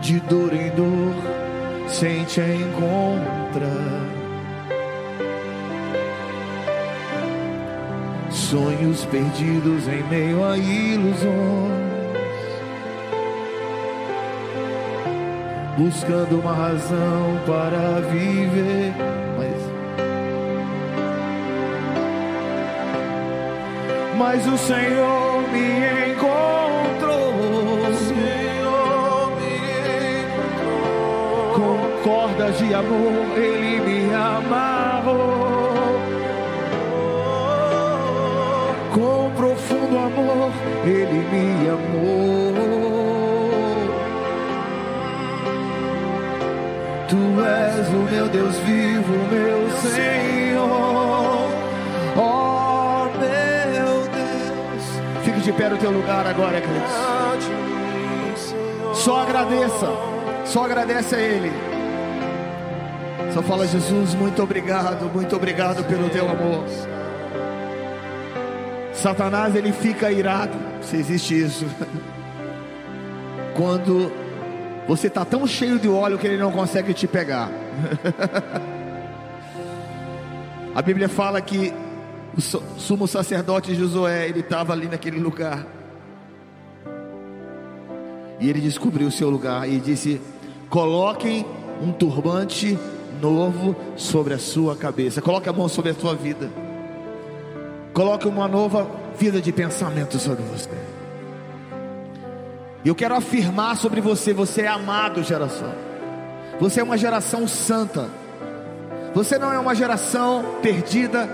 de 0.00 0.20
dor 0.20 0.52
em 0.54 0.70
dor, 0.70 1.88
sem 1.88 2.24
te 2.24 2.40
encontrar. 2.40 4.18
Sonhos 8.30 9.04
perdidos 9.06 9.88
em 9.88 10.02
meio 10.04 10.44
a 10.44 10.56
ilusões 10.56 11.87
buscando 15.78 16.40
uma 16.40 16.52
razão 16.52 17.40
para 17.46 18.00
viver. 18.10 18.92
Mas, 19.38 19.54
mas 24.18 24.46
o 24.46 24.58
Senhor 24.58 25.42
me 25.52 26.10
encontrou. 26.10 27.32
O 27.88 27.94
Senhor 27.94 29.30
me 29.38 29.54
encontrou. 30.24 31.54
Com 31.54 32.02
cordas 32.02 32.58
de 32.58 32.74
amor, 32.74 33.12
Ele 33.36 33.80
me 33.80 34.14
amarrou. 34.14 35.68
Com 38.92 39.30
profundo 39.36 39.96
amor, 39.96 40.50
Ele 40.84 41.24
me 41.30 41.68
amou. 41.70 42.77
Tu 47.08 47.16
és 47.16 47.88
o 47.88 48.02
meu 48.10 48.28
Deus 48.28 48.56
vivo, 48.58 49.12
meu 49.30 49.70
Senhor. 49.80 51.48
Oh, 52.16 53.04
meu 53.18 54.02
Deus. 54.12 54.84
Fique 55.24 55.40
de 55.40 55.52
pé 55.52 55.70
no 55.70 55.78
teu 55.78 55.90
lugar 55.90 56.26
agora, 56.26 56.60
queridos. 56.60 56.90
Só 58.92 59.22
agradeça. 59.22 59.88
Só 60.44 60.64
agradece 60.64 61.16
a 61.16 61.20
Ele. 61.20 61.50
Só 63.32 63.42
fala, 63.42 63.66
Jesus, 63.66 64.14
muito 64.14 64.42
obrigado, 64.42 65.10
muito 65.12 65.34
obrigado 65.34 65.84
pelo 65.84 66.10
teu 66.10 66.28
amor. 66.28 66.64
Satanás 68.92 69.54
ele 69.54 69.72
fica 69.72 70.10
irado, 70.10 70.58
se 70.82 70.96
existe 70.96 71.40
isso. 71.40 71.64
Quando 73.56 74.12
você 74.88 75.06
está 75.08 75.22
tão 75.22 75.46
cheio 75.46 75.78
de 75.78 75.86
óleo 75.86 76.18
que 76.18 76.26
ele 76.26 76.38
não 76.38 76.50
consegue 76.50 76.94
te 76.94 77.06
pegar. 77.06 77.50
A 80.74 80.80
Bíblia 80.80 81.10
fala 81.10 81.40
que 81.42 81.74
o 82.34 82.40
sumo 82.40 83.06
sacerdote 83.06 83.74
Josué, 83.74 84.28
ele 84.28 84.40
estava 84.40 84.72
ali 84.72 84.86
naquele 84.86 85.18
lugar. 85.18 85.66
E 88.40 88.48
ele 88.48 88.60
descobriu 88.60 89.08
o 89.08 89.10
seu 89.10 89.28
lugar 89.28 89.68
e 89.68 89.78
disse: 89.78 90.20
Coloquem 90.70 91.44
um 91.82 91.92
turbante 91.92 92.78
novo 93.20 93.76
sobre 93.96 94.32
a 94.32 94.38
sua 94.38 94.74
cabeça. 94.74 95.20
Coloque 95.20 95.48
a 95.48 95.52
mão 95.52 95.68
sobre 95.68 95.90
a 95.90 95.94
sua 95.94 96.14
vida. 96.14 96.50
Coloque 97.92 98.26
uma 98.26 98.48
nova 98.48 98.88
vida 99.18 99.40
de 99.40 99.52
pensamento 99.52 100.18
sobre 100.18 100.44
você. 100.44 100.97
E 102.84 102.88
eu 102.88 102.94
quero 102.94 103.14
afirmar 103.14 103.76
sobre 103.76 104.00
você: 104.00 104.32
você 104.32 104.62
é 104.62 104.68
amado, 104.68 105.22
geração. 105.22 105.72
Você 106.60 106.80
é 106.80 106.82
uma 106.82 106.98
geração 106.98 107.46
santa. 107.46 108.08
Você 109.14 109.38
não 109.38 109.52
é 109.52 109.58
uma 109.58 109.74
geração 109.74 110.44
perdida. 110.62 111.28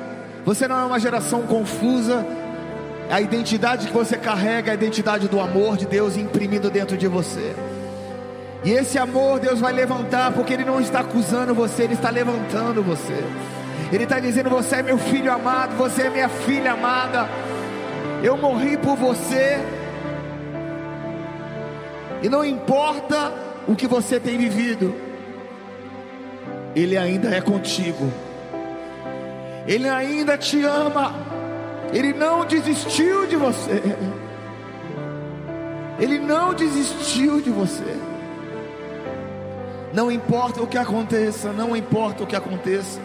Você 0.44 0.68
não 0.68 0.78
é 0.78 0.84
uma 0.84 1.00
geração 1.00 1.42
confusa. 1.42 2.24
A 3.10 3.20
identidade 3.20 3.86
que 3.86 3.92
você 3.92 4.16
carrega 4.16 4.70
é 4.70 4.72
a 4.72 4.74
identidade 4.74 5.28
do 5.28 5.40
amor 5.40 5.76
de 5.76 5.86
Deus 5.86 6.16
imprimido 6.16 6.70
dentro 6.70 6.96
de 6.96 7.06
você. 7.06 7.54
E 8.64 8.70
esse 8.70 8.98
amor 8.98 9.40
Deus 9.40 9.60
vai 9.60 9.72
levantar, 9.74 10.32
porque 10.32 10.54
Ele 10.54 10.64
não 10.64 10.80
está 10.80 11.00
acusando 11.00 11.54
você, 11.54 11.82
Ele 11.82 11.94
está 11.94 12.08
levantando 12.08 12.82
você. 12.82 13.22
Ele 13.92 14.04
está 14.04 14.18
dizendo: 14.18 14.48
Você 14.50 14.76
é 14.76 14.82
meu 14.82 14.96
filho 14.96 15.32
amado, 15.32 15.76
você 15.76 16.02
é 16.02 16.10
minha 16.10 16.28
filha 16.28 16.72
amada. 16.72 17.28
Eu 18.22 18.36
morri 18.36 18.76
por 18.78 18.96
você. 18.96 19.60
E 22.22 22.28
não 22.28 22.44
importa 22.44 23.32
o 23.66 23.74
que 23.74 23.86
você 23.86 24.18
tem 24.18 24.36
vivido, 24.38 24.94
Ele 26.74 26.96
ainda 26.96 27.34
é 27.34 27.40
contigo. 27.40 28.12
Ele 29.66 29.88
ainda 29.88 30.36
te 30.36 30.62
ama. 30.62 31.14
Ele 31.92 32.12
não 32.12 32.44
desistiu 32.44 33.26
de 33.26 33.36
você. 33.36 33.82
Ele 35.98 36.18
não 36.18 36.52
desistiu 36.52 37.40
de 37.40 37.50
você. 37.50 37.96
Não 39.92 40.10
importa 40.10 40.60
o 40.60 40.66
que 40.66 40.76
aconteça, 40.76 41.52
não 41.52 41.76
importa 41.76 42.24
o 42.24 42.26
que 42.26 42.34
aconteça. 42.34 43.00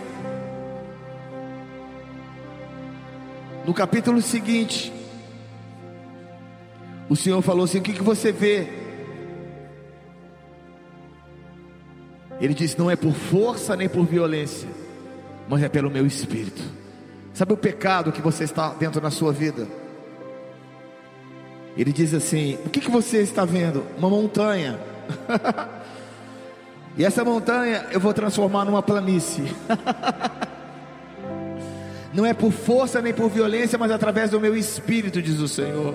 No 3.64 3.74
capítulo 3.76 4.20
seguinte, 4.24 4.92
o 7.08 7.16
Senhor 7.16 7.40
falou 7.44 7.66
assim: 7.66 7.78
O 7.78 7.82
que, 7.84 7.94
que 7.94 8.02
você 8.02 8.32
vê? 8.32 8.79
Ele 12.40 12.54
disse: 12.54 12.78
Não 12.78 12.90
é 12.90 12.96
por 12.96 13.14
força 13.14 13.76
nem 13.76 13.90
por 13.90 14.06
violência, 14.06 14.70
mas 15.48 15.64
é 15.64 15.70
pelo 15.70 15.90
meu 15.90 16.06
espírito. 16.06 16.62
Sabe 17.34 17.54
o 17.54 17.58
pecado 17.58 18.12
que 18.12 18.22
você 18.22 18.44
está 18.44 18.74
dentro 18.74 19.02
da 19.02 19.10
sua 19.10 19.32
vida? 19.32 19.68
Ele 21.78 21.92
diz 21.92 22.14
assim: 22.14 22.58
O 22.66 22.70
que, 22.70 22.80
que 22.80 22.92
você 22.92 23.22
está 23.22 23.46
vendo? 23.46 23.84
Uma 23.98 24.10
montanha. 24.10 24.80
e 26.98 27.06
essa 27.06 27.24
montanha 27.24 27.86
eu 27.92 28.00
vou 28.00 28.14
transformar 28.14 28.66
numa 28.66 28.82
planície. 28.82 29.44
Não 32.14 32.26
é 32.26 32.34
por 32.34 32.52
força 32.52 33.02
nem 33.02 33.14
por 33.14 33.30
violência, 33.30 33.78
mas 33.78 33.92
através 33.92 34.32
do 34.32 34.40
meu 34.40 34.58
espírito, 34.58 35.22
diz 35.22 35.40
o 35.40 35.48
Senhor 35.48 35.94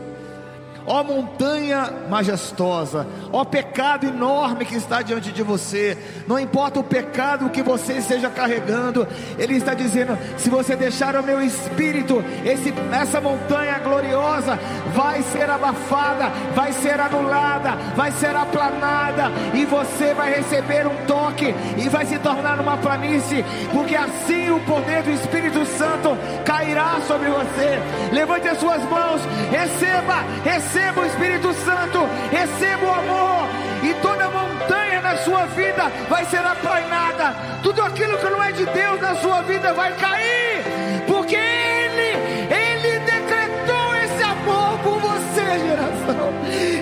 ó 0.87 1.03
montanha 1.03 1.91
majestosa, 2.09 3.07
ó 3.33 3.45
pecado 3.45 4.07
enorme 4.07 4.65
que 4.65 4.77
está 4.77 5.03
diante 5.03 5.33
de 5.33 5.43
você, 5.43 5.97
não 6.27 6.39
importa 6.39 6.81
o 6.81 6.85
pecado 6.85 7.51
que 7.51 7.63
você 7.63 7.95
esteja 7.95 8.29
carregando, 8.29 9.07
Ele 9.39 9.57
está 9.57 9.75
dizendo: 9.75 10.19
se 10.37 10.51
você 10.51 10.77
deixar 10.77 11.17
o 11.17 11.23
meu 11.23 11.41
espírito, 11.41 12.23
esse, 12.45 12.73
essa 12.93 13.21
montanha 13.21 13.79
gloriosa 13.79 14.59
vai 14.95 15.23
ser 15.23 15.49
abafada, 15.49 16.29
vai 16.55 16.73
ser 16.73 17.01
anulada, 17.01 17.73
vai 17.97 18.11
ser 18.13 18.35
aplanada, 18.37 19.31
e 19.55 19.65
você 19.65 20.13
vai 20.15 20.35
receber 20.35 20.87
um 20.87 21.07
toque 21.07 21.55
e 21.79 21.89
vai 21.89 22.05
se 22.05 22.19
tornar 22.19 22.61
uma 22.61 22.77
planície, 22.77 23.45
porque 23.73 23.97
assim 23.97 24.51
o 24.51 24.61
poder 24.61 25.03
do 25.03 25.11
Espírito 25.11 25.65
Santo 25.67 26.17
cairá 26.45 27.01
sobre 27.07 27.31
você. 27.31 27.81
Levante 28.13 28.49
as 28.49 28.59
suas 28.59 28.83
mãos, 28.85 29.23
receba, 29.51 30.23
receba 30.45 30.74
receba 30.75 31.03
o 31.03 31.07
Espírito 31.07 31.55
Santo, 31.55 32.01
receba 32.33 32.85
o 32.85 32.91
amor, 32.91 33.49
e 33.85 33.95
toda 34.03 34.29
montanha 34.29 35.01
na 35.01 35.17
sua 35.19 35.47
vida 35.47 35.85
vai 36.09 36.25
ser 36.25 36.39
aplainada, 36.39 37.33
tudo 37.63 37.81
aquilo 37.81 38.19
que 38.19 38.29
não 38.29 38.43
é 38.43 38.51
de 38.51 38.67
Deus 38.67 39.01
na 39.01 39.15
sua 39.15 39.43
vida 39.43 39.73
vai 39.73 39.93
cair, 39.93 40.65
porque 41.07 41.37
Ele, 41.37 42.19
Ele 42.53 42.99
decretou 42.99 43.95
esse 44.03 44.23
amor 44.25 44.79
por 44.83 44.99
você, 44.99 45.45
geração, 45.61 46.33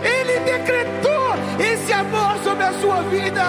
Ele 0.02 0.40
decretou 0.40 1.34
esse 1.60 1.92
amor 1.92 2.38
sobre 2.42 2.64
a 2.64 2.72
sua 2.72 3.02
vida, 3.02 3.44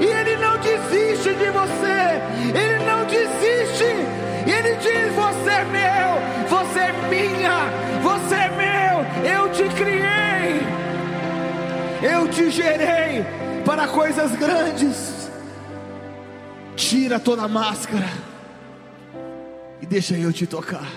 e 0.00 0.06
Ele 0.06 0.36
não 0.36 0.58
desiste 0.58 1.34
de 1.34 1.50
você, 1.50 2.22
Ele 2.54 2.84
não 2.84 3.04
desiste, 3.04 3.84
Ele 4.46 4.76
diz: 4.76 5.12
Você 5.16 5.50
é 5.50 5.64
meu, 5.64 6.48
você 6.48 6.78
é 6.78 6.92
minha, 7.10 7.68
você 8.00 8.34
é 8.36 8.48
meu, 8.50 8.67
eu 12.02 12.28
te 12.28 12.50
gerei 12.50 13.24
para 13.64 13.88
coisas 13.88 14.34
grandes. 14.36 15.30
Tira 16.76 17.18
toda 17.18 17.42
a 17.42 17.48
máscara 17.48 18.08
e 19.80 19.86
deixa 19.86 20.16
eu 20.16 20.32
te 20.32 20.46
tocar. 20.46 20.88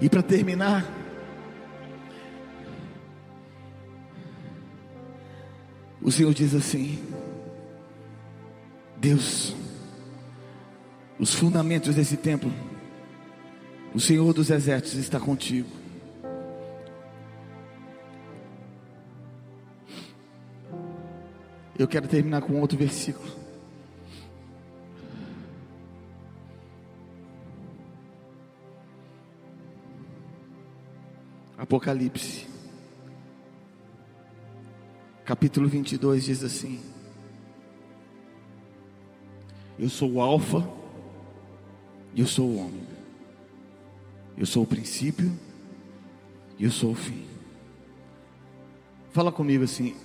E 0.00 0.08
para 0.08 0.22
terminar, 0.22 0.84
o 6.00 6.12
Senhor 6.12 6.32
diz 6.32 6.54
assim: 6.54 7.02
Deus 8.96 9.56
os 11.18 11.34
fundamentos 11.34 11.94
desse 11.94 12.16
templo, 12.16 12.52
o 13.94 14.00
Senhor 14.00 14.32
dos 14.32 14.50
Exércitos 14.50 14.98
está 14.98 15.18
contigo. 15.18 15.68
Eu 21.78 21.86
quero 21.86 22.08
terminar 22.08 22.42
com 22.42 22.60
outro 22.60 22.76
versículo. 22.76 23.38
Apocalipse, 31.56 32.46
capítulo 35.24 35.68
22 35.68 36.24
diz 36.24 36.42
assim: 36.42 36.80
Eu 39.78 39.88
sou 39.88 40.12
o 40.12 40.20
Alfa 40.20 40.78
eu 42.18 42.26
sou 42.26 42.48
o 42.48 42.58
homem. 42.58 42.97
Eu 44.38 44.46
sou 44.46 44.62
o 44.62 44.66
princípio 44.66 45.32
e 46.56 46.64
eu 46.64 46.70
sou 46.70 46.92
o 46.92 46.94
fim. 46.94 47.24
Fala 49.10 49.32
comigo 49.32 49.64
assim. 49.64 49.96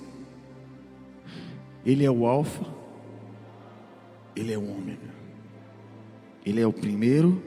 Ele 1.85 2.03
é 2.03 2.09
o 2.09 2.25
alfa, 2.25 2.65
ele 4.35 4.51
é 4.51 4.57
o 4.57 4.67
ômega. 4.67 5.13
Ele 6.43 6.59
é 6.59 6.65
o 6.65 6.73
primeiro, 6.73 7.41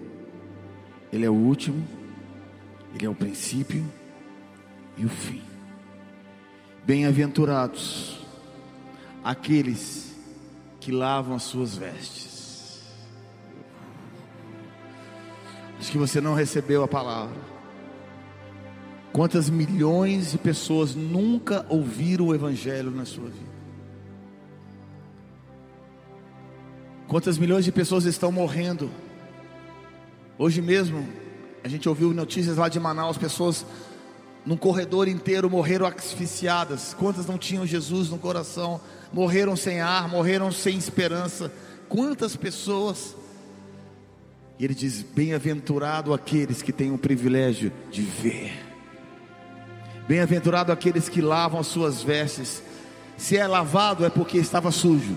ele 1.12 1.26
é 1.26 1.30
o 1.30 1.34
último, 1.34 1.84
ele 2.94 3.04
é 3.04 3.08
o 3.08 3.14
princípio 3.14 3.84
e 4.96 5.04
o 5.04 5.08
fim. 5.08 5.42
Bem-aventurados 6.84 8.24
aqueles 9.24 10.14
que 10.78 10.92
lavam 10.92 11.34
as 11.34 11.42
suas 11.42 11.76
vestes 11.76 12.35
Diz 15.86 15.92
que 15.92 15.98
você 15.98 16.20
não 16.20 16.34
recebeu 16.34 16.82
a 16.82 16.88
palavra. 16.88 17.36
Quantas 19.12 19.48
milhões 19.48 20.32
de 20.32 20.38
pessoas 20.38 20.96
nunca 20.96 21.64
ouviram 21.68 22.26
o 22.26 22.34
Evangelho 22.34 22.90
na 22.90 23.04
sua 23.04 23.26
vida? 23.26 23.52
Quantas 27.06 27.38
milhões 27.38 27.64
de 27.64 27.70
pessoas 27.70 28.04
estão 28.04 28.32
morrendo? 28.32 28.90
Hoje 30.36 30.60
mesmo, 30.60 31.06
a 31.62 31.68
gente 31.68 31.88
ouviu 31.88 32.12
notícias 32.12 32.56
lá 32.56 32.68
de 32.68 32.80
Manaus, 32.80 33.16
pessoas 33.16 33.64
num 34.44 34.56
corredor 34.56 35.06
inteiro 35.06 35.48
morreram 35.48 35.86
asfixiadas. 35.86 36.94
Quantas 36.94 37.28
não 37.28 37.38
tinham 37.38 37.64
Jesus 37.64 38.10
no 38.10 38.18
coração? 38.18 38.80
Morreram 39.12 39.54
sem 39.54 39.80
ar, 39.80 40.08
morreram 40.08 40.50
sem 40.50 40.76
esperança. 40.76 41.52
Quantas 41.88 42.34
pessoas 42.34 43.14
e 44.58 44.64
ele 44.64 44.74
diz: 44.74 45.02
Bem-aventurado 45.02 46.14
aqueles 46.14 46.62
que 46.62 46.72
têm 46.72 46.92
o 46.92 46.98
privilégio 46.98 47.72
de 47.90 48.02
ver. 48.02 48.52
Bem-aventurado 50.08 50.72
aqueles 50.72 51.08
que 51.08 51.20
lavam 51.20 51.60
as 51.60 51.66
suas 51.66 52.02
vestes. 52.02 52.62
Se 53.16 53.36
é 53.36 53.46
lavado 53.46 54.04
é 54.04 54.10
porque 54.10 54.38
estava 54.38 54.70
sujo. 54.70 55.16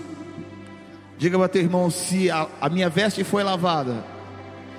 Diga 1.16 1.38
para 1.38 1.48
teu 1.48 1.62
irmão: 1.62 1.90
se 1.90 2.30
a, 2.30 2.48
a 2.60 2.68
minha 2.68 2.88
veste 2.88 3.22
foi 3.24 3.42
lavada, 3.42 4.04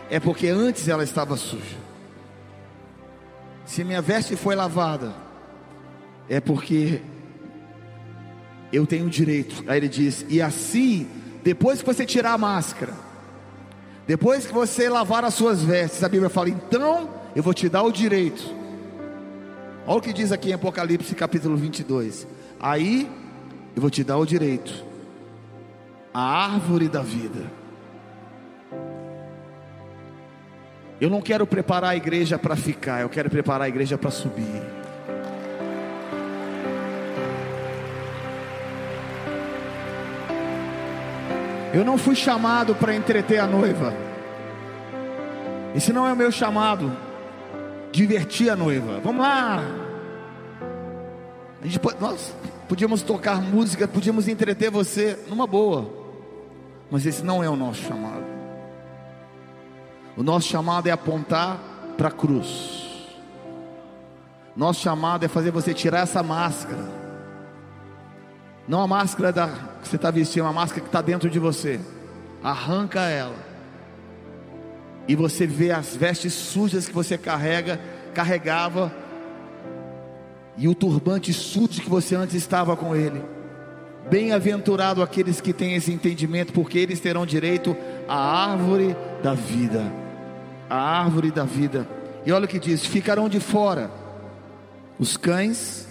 é 0.10 0.19
porque 0.19 0.47
antes 0.47 0.88
ela 0.88 1.04
estava 1.04 1.38
suja. 1.38 1.82
Se 3.65 3.84
minha 3.84 4.02
veste 4.02 4.36
foi 4.36 4.56
lavada, 4.56 5.13
é 6.28 6.39
porque 6.39 7.02
eu 8.71 8.86
tenho 8.86 9.10
direito. 9.10 9.63
Aí 9.67 9.78
ele 9.78 9.88
diz: 9.88 10.26
e 10.30 10.41
assim, 10.41 11.08
depois 11.43 11.80
que 11.80 11.86
você 11.86 12.06
tirar 12.06 12.34
a 12.34 12.38
máscara, 12.38 12.93
Depois 14.12 14.45
que 14.45 14.52
você 14.52 14.89
lavar 14.89 15.24
as 15.24 15.34
suas 15.34 15.63
vestes, 15.63 16.04
a 16.04 16.10
Bíblia 16.10 16.30
fala: 16.30 16.50
então 16.50 17.10
eu 17.34 17.41
vou 17.41 17.54
te 17.54 17.69
dar 17.69 17.82
o 17.84 17.93
direito. 17.93 18.43
Olha 19.88 20.00
o 20.00 20.02
que 20.02 20.12
diz 20.12 20.34
aqui 20.34 20.50
em 20.50 20.54
Apocalipse 20.54 21.15
capítulo 21.15 21.56
22. 21.56 22.28
Aí 22.60 23.10
eu 23.74 23.82
vou 23.82 23.89
te 23.89 24.04
dar 24.04 24.17
o 24.17 24.26
direito, 24.26 24.84
a 26.13 26.21
árvore 26.21 26.89
da 26.89 27.02
vida. 27.02 27.50
Eu 31.00 31.10
não 31.10 31.21
quero 31.21 31.47
preparar 31.47 31.91
a 31.91 31.95
igreja 31.95 32.38
para 32.38 32.58
ficar, 32.58 33.00
eu 33.00 33.08
quero 33.08 33.30
preparar 33.30 33.62
a 33.62 33.69
igreja 33.69 33.97
para 33.97 34.12
subir. 34.12 34.81
Eu 41.73 41.86
não 41.86 41.97
fui 41.97 42.15
chamado 42.15 42.75
para 42.75 42.93
entreter 42.93 43.39
a 43.39 43.47
noiva. 43.47 43.93
Esse 45.73 45.93
não 45.93 46.05
é 46.05 46.12
o 46.12 46.15
meu 46.15 46.31
chamado. 46.31 46.91
Divertir 47.91 48.49
a 48.49 48.55
noiva. 48.55 48.99
Vamos 49.01 49.21
lá. 49.21 49.63
A 51.62 51.67
gente, 51.67 51.79
nós 51.99 52.34
podíamos 52.67 53.01
tocar 53.01 53.41
música, 53.41 53.88
podíamos 53.88 54.27
entreter 54.27 54.69
você 54.69 55.17
numa 55.29 55.47
boa. 55.47 55.89
Mas 56.89 57.05
esse 57.05 57.23
não 57.23 57.41
é 57.41 57.49
o 57.49 57.55
nosso 57.55 57.81
chamado. 57.84 58.25
O 60.17 60.23
nosso 60.23 60.49
chamado 60.49 60.88
é 60.88 60.91
apontar 60.91 61.57
para 61.97 62.10
a 62.10 62.12
cruz. 62.12 62.89
Nosso 64.57 64.81
chamado 64.81 65.23
é 65.23 65.29
fazer 65.29 65.51
você 65.51 65.73
tirar 65.73 66.01
essa 66.01 66.21
máscara 66.21 67.00
não 68.67 68.82
a 68.82 68.88
máscara 68.88 69.32
da, 69.32 69.47
que 69.82 69.88
você 69.88 69.95
está 69.95 70.12
vestindo, 70.12 70.45
a 70.45 70.54
máscara 70.54 70.82
que 70.82 70.88
está 70.88 71.02
dentro 71.02 71.30
de 71.30 71.39
você. 71.39 71.80
Arranca 72.43 73.02
ela. 73.02 73.36
E 75.08 75.15
você 75.15 75.45
vê 75.47 75.71
as 75.71 75.95
vestes 75.95 76.34
sujas 76.34 76.88
que 76.88 76.93
você 76.93 77.17
carrega, 77.17 77.80
carregava, 78.13 78.93
e 80.58 80.67
o 80.67 80.76
turbante 80.76 81.34
sujo 81.34 81.82
que 81.82 81.89
você 81.89 82.15
antes 82.15 82.36
estava 82.36 82.76
com 82.76 82.95
ele. 82.95 83.21
Bem-aventurado 84.10 85.02
aqueles 85.02 85.39
que 85.39 85.54
têm 85.54 85.76
esse 85.76 85.91
entendimento, 85.91 86.54
porque 86.54 86.78
eles 86.78 87.00
terão 87.00 87.26
direito 87.26 87.76
à 88.08 88.52
árvore 88.52 88.95
da 89.24 89.34
vida. 89.34 89.91
A 90.69 91.00
árvore 91.00 91.32
da 91.32 91.45
vida. 91.45 91.88
E 92.26 92.32
olha 92.32 92.45
o 92.45 92.47
que 92.47 92.60
diz: 92.60 92.86
ficarão 92.86 93.30
de 93.30 93.39
fora 93.39 93.89
os 95.00 95.17
cães 95.17 95.88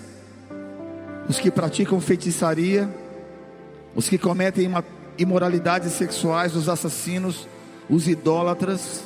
os 1.30 1.38
que 1.38 1.48
praticam 1.48 2.00
feitiçaria, 2.00 2.92
os 3.94 4.08
que 4.08 4.18
cometem 4.18 4.68
imoralidades 5.16 5.92
sexuais, 5.92 6.56
os 6.56 6.68
assassinos, 6.68 7.46
os 7.88 8.08
idólatras 8.08 9.04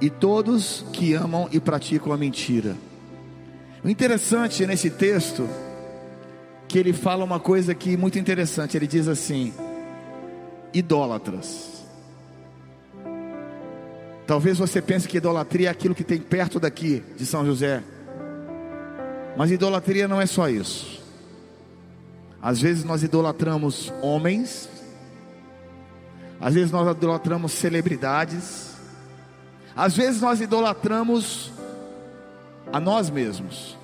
e 0.00 0.08
todos 0.08 0.86
que 0.94 1.12
amam 1.12 1.50
e 1.52 1.60
praticam 1.60 2.14
a 2.14 2.16
mentira. 2.16 2.74
O 3.84 3.90
interessante 3.90 4.66
nesse 4.66 4.88
texto 4.88 5.46
que 6.66 6.78
ele 6.78 6.94
fala 6.94 7.22
uma 7.22 7.38
coisa 7.38 7.72
aqui 7.72 7.94
muito 7.94 8.18
interessante. 8.18 8.74
Ele 8.74 8.86
diz 8.86 9.06
assim: 9.06 9.52
idólatras. 10.72 11.84
Talvez 14.26 14.56
você 14.56 14.80
pense 14.80 15.06
que 15.06 15.18
idolatria 15.18 15.68
é 15.68 15.70
aquilo 15.70 15.94
que 15.94 16.02
tem 16.02 16.18
perto 16.18 16.58
daqui 16.58 17.04
de 17.18 17.26
São 17.26 17.44
José. 17.44 17.82
Mas 19.36 19.50
idolatria 19.50 20.08
não 20.08 20.20
é 20.20 20.26
só 20.26 20.48
isso. 20.48 21.02
Às 22.40 22.60
vezes 22.60 22.84
nós 22.84 23.02
idolatramos 23.02 23.92
homens, 24.00 24.68
às 26.40 26.54
vezes 26.54 26.70
nós 26.70 26.88
idolatramos 26.96 27.52
celebridades, 27.52 28.76
às 29.74 29.96
vezes 29.96 30.20
nós 30.20 30.40
idolatramos 30.40 31.52
a 32.72 32.80
nós 32.80 33.10
mesmos. 33.10 33.76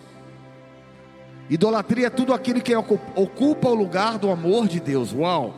Idolatria 1.51 2.07
é 2.07 2.11
tudo 2.11 2.33
aquilo 2.33 2.62
que 2.62 2.75
ocupa 2.75 3.69
o 3.69 3.75
lugar 3.75 4.19
do 4.19 4.31
amor 4.31 4.67
de 4.69 4.81
Deus. 4.81 5.12
Uau! 5.12 5.55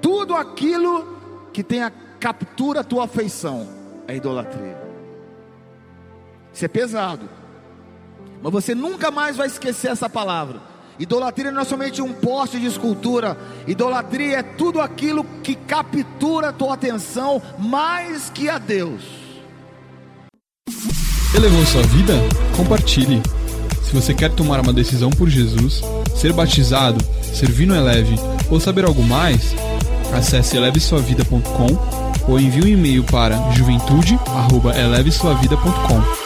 Tudo 0.00 0.34
aquilo 0.34 1.16
que 1.52 1.62
tem 1.62 1.82
a 1.82 1.92
captura 2.18 2.80
a 2.80 2.84
tua 2.84 3.04
afeição 3.04 3.68
é 4.08 4.16
idolatria. 4.16 4.85
Isso 6.56 6.64
é 6.64 6.68
pesado. 6.68 7.28
Mas 8.42 8.50
você 8.50 8.74
nunca 8.74 9.10
mais 9.10 9.36
vai 9.36 9.46
esquecer 9.46 9.90
essa 9.90 10.08
palavra. 10.08 10.58
Idolatria 10.98 11.52
não 11.52 11.60
é 11.60 11.66
somente 11.66 12.00
um 12.00 12.14
poste 12.14 12.58
de 12.58 12.64
escultura. 12.64 13.36
Idolatria 13.66 14.38
é 14.38 14.42
tudo 14.42 14.80
aquilo 14.80 15.22
que 15.42 15.54
captura 15.54 16.48
a 16.48 16.54
tua 16.54 16.72
atenção 16.72 17.42
mais 17.58 18.30
que 18.30 18.48
a 18.48 18.56
Deus. 18.56 19.02
Elevou 21.34 21.66
sua 21.66 21.82
vida? 21.82 22.14
Compartilhe. 22.56 23.20
Se 23.84 23.92
você 23.92 24.14
quer 24.14 24.32
tomar 24.32 24.60
uma 24.60 24.72
decisão 24.72 25.10
por 25.10 25.28
Jesus, 25.28 25.82
ser 26.16 26.32
batizado, 26.32 27.04
servir 27.22 27.66
no 27.66 27.76
Eleve 27.76 28.16
ou 28.50 28.58
saber 28.58 28.86
algo 28.86 29.02
mais, 29.02 29.54
acesse 30.14 30.56
elevesuavida.com 30.56 31.66
ou 32.26 32.40
envie 32.40 32.62
um 32.62 32.66
e-mail 32.66 33.04
para 33.04 33.52
juventude@elevesuavida.com. 33.52 36.25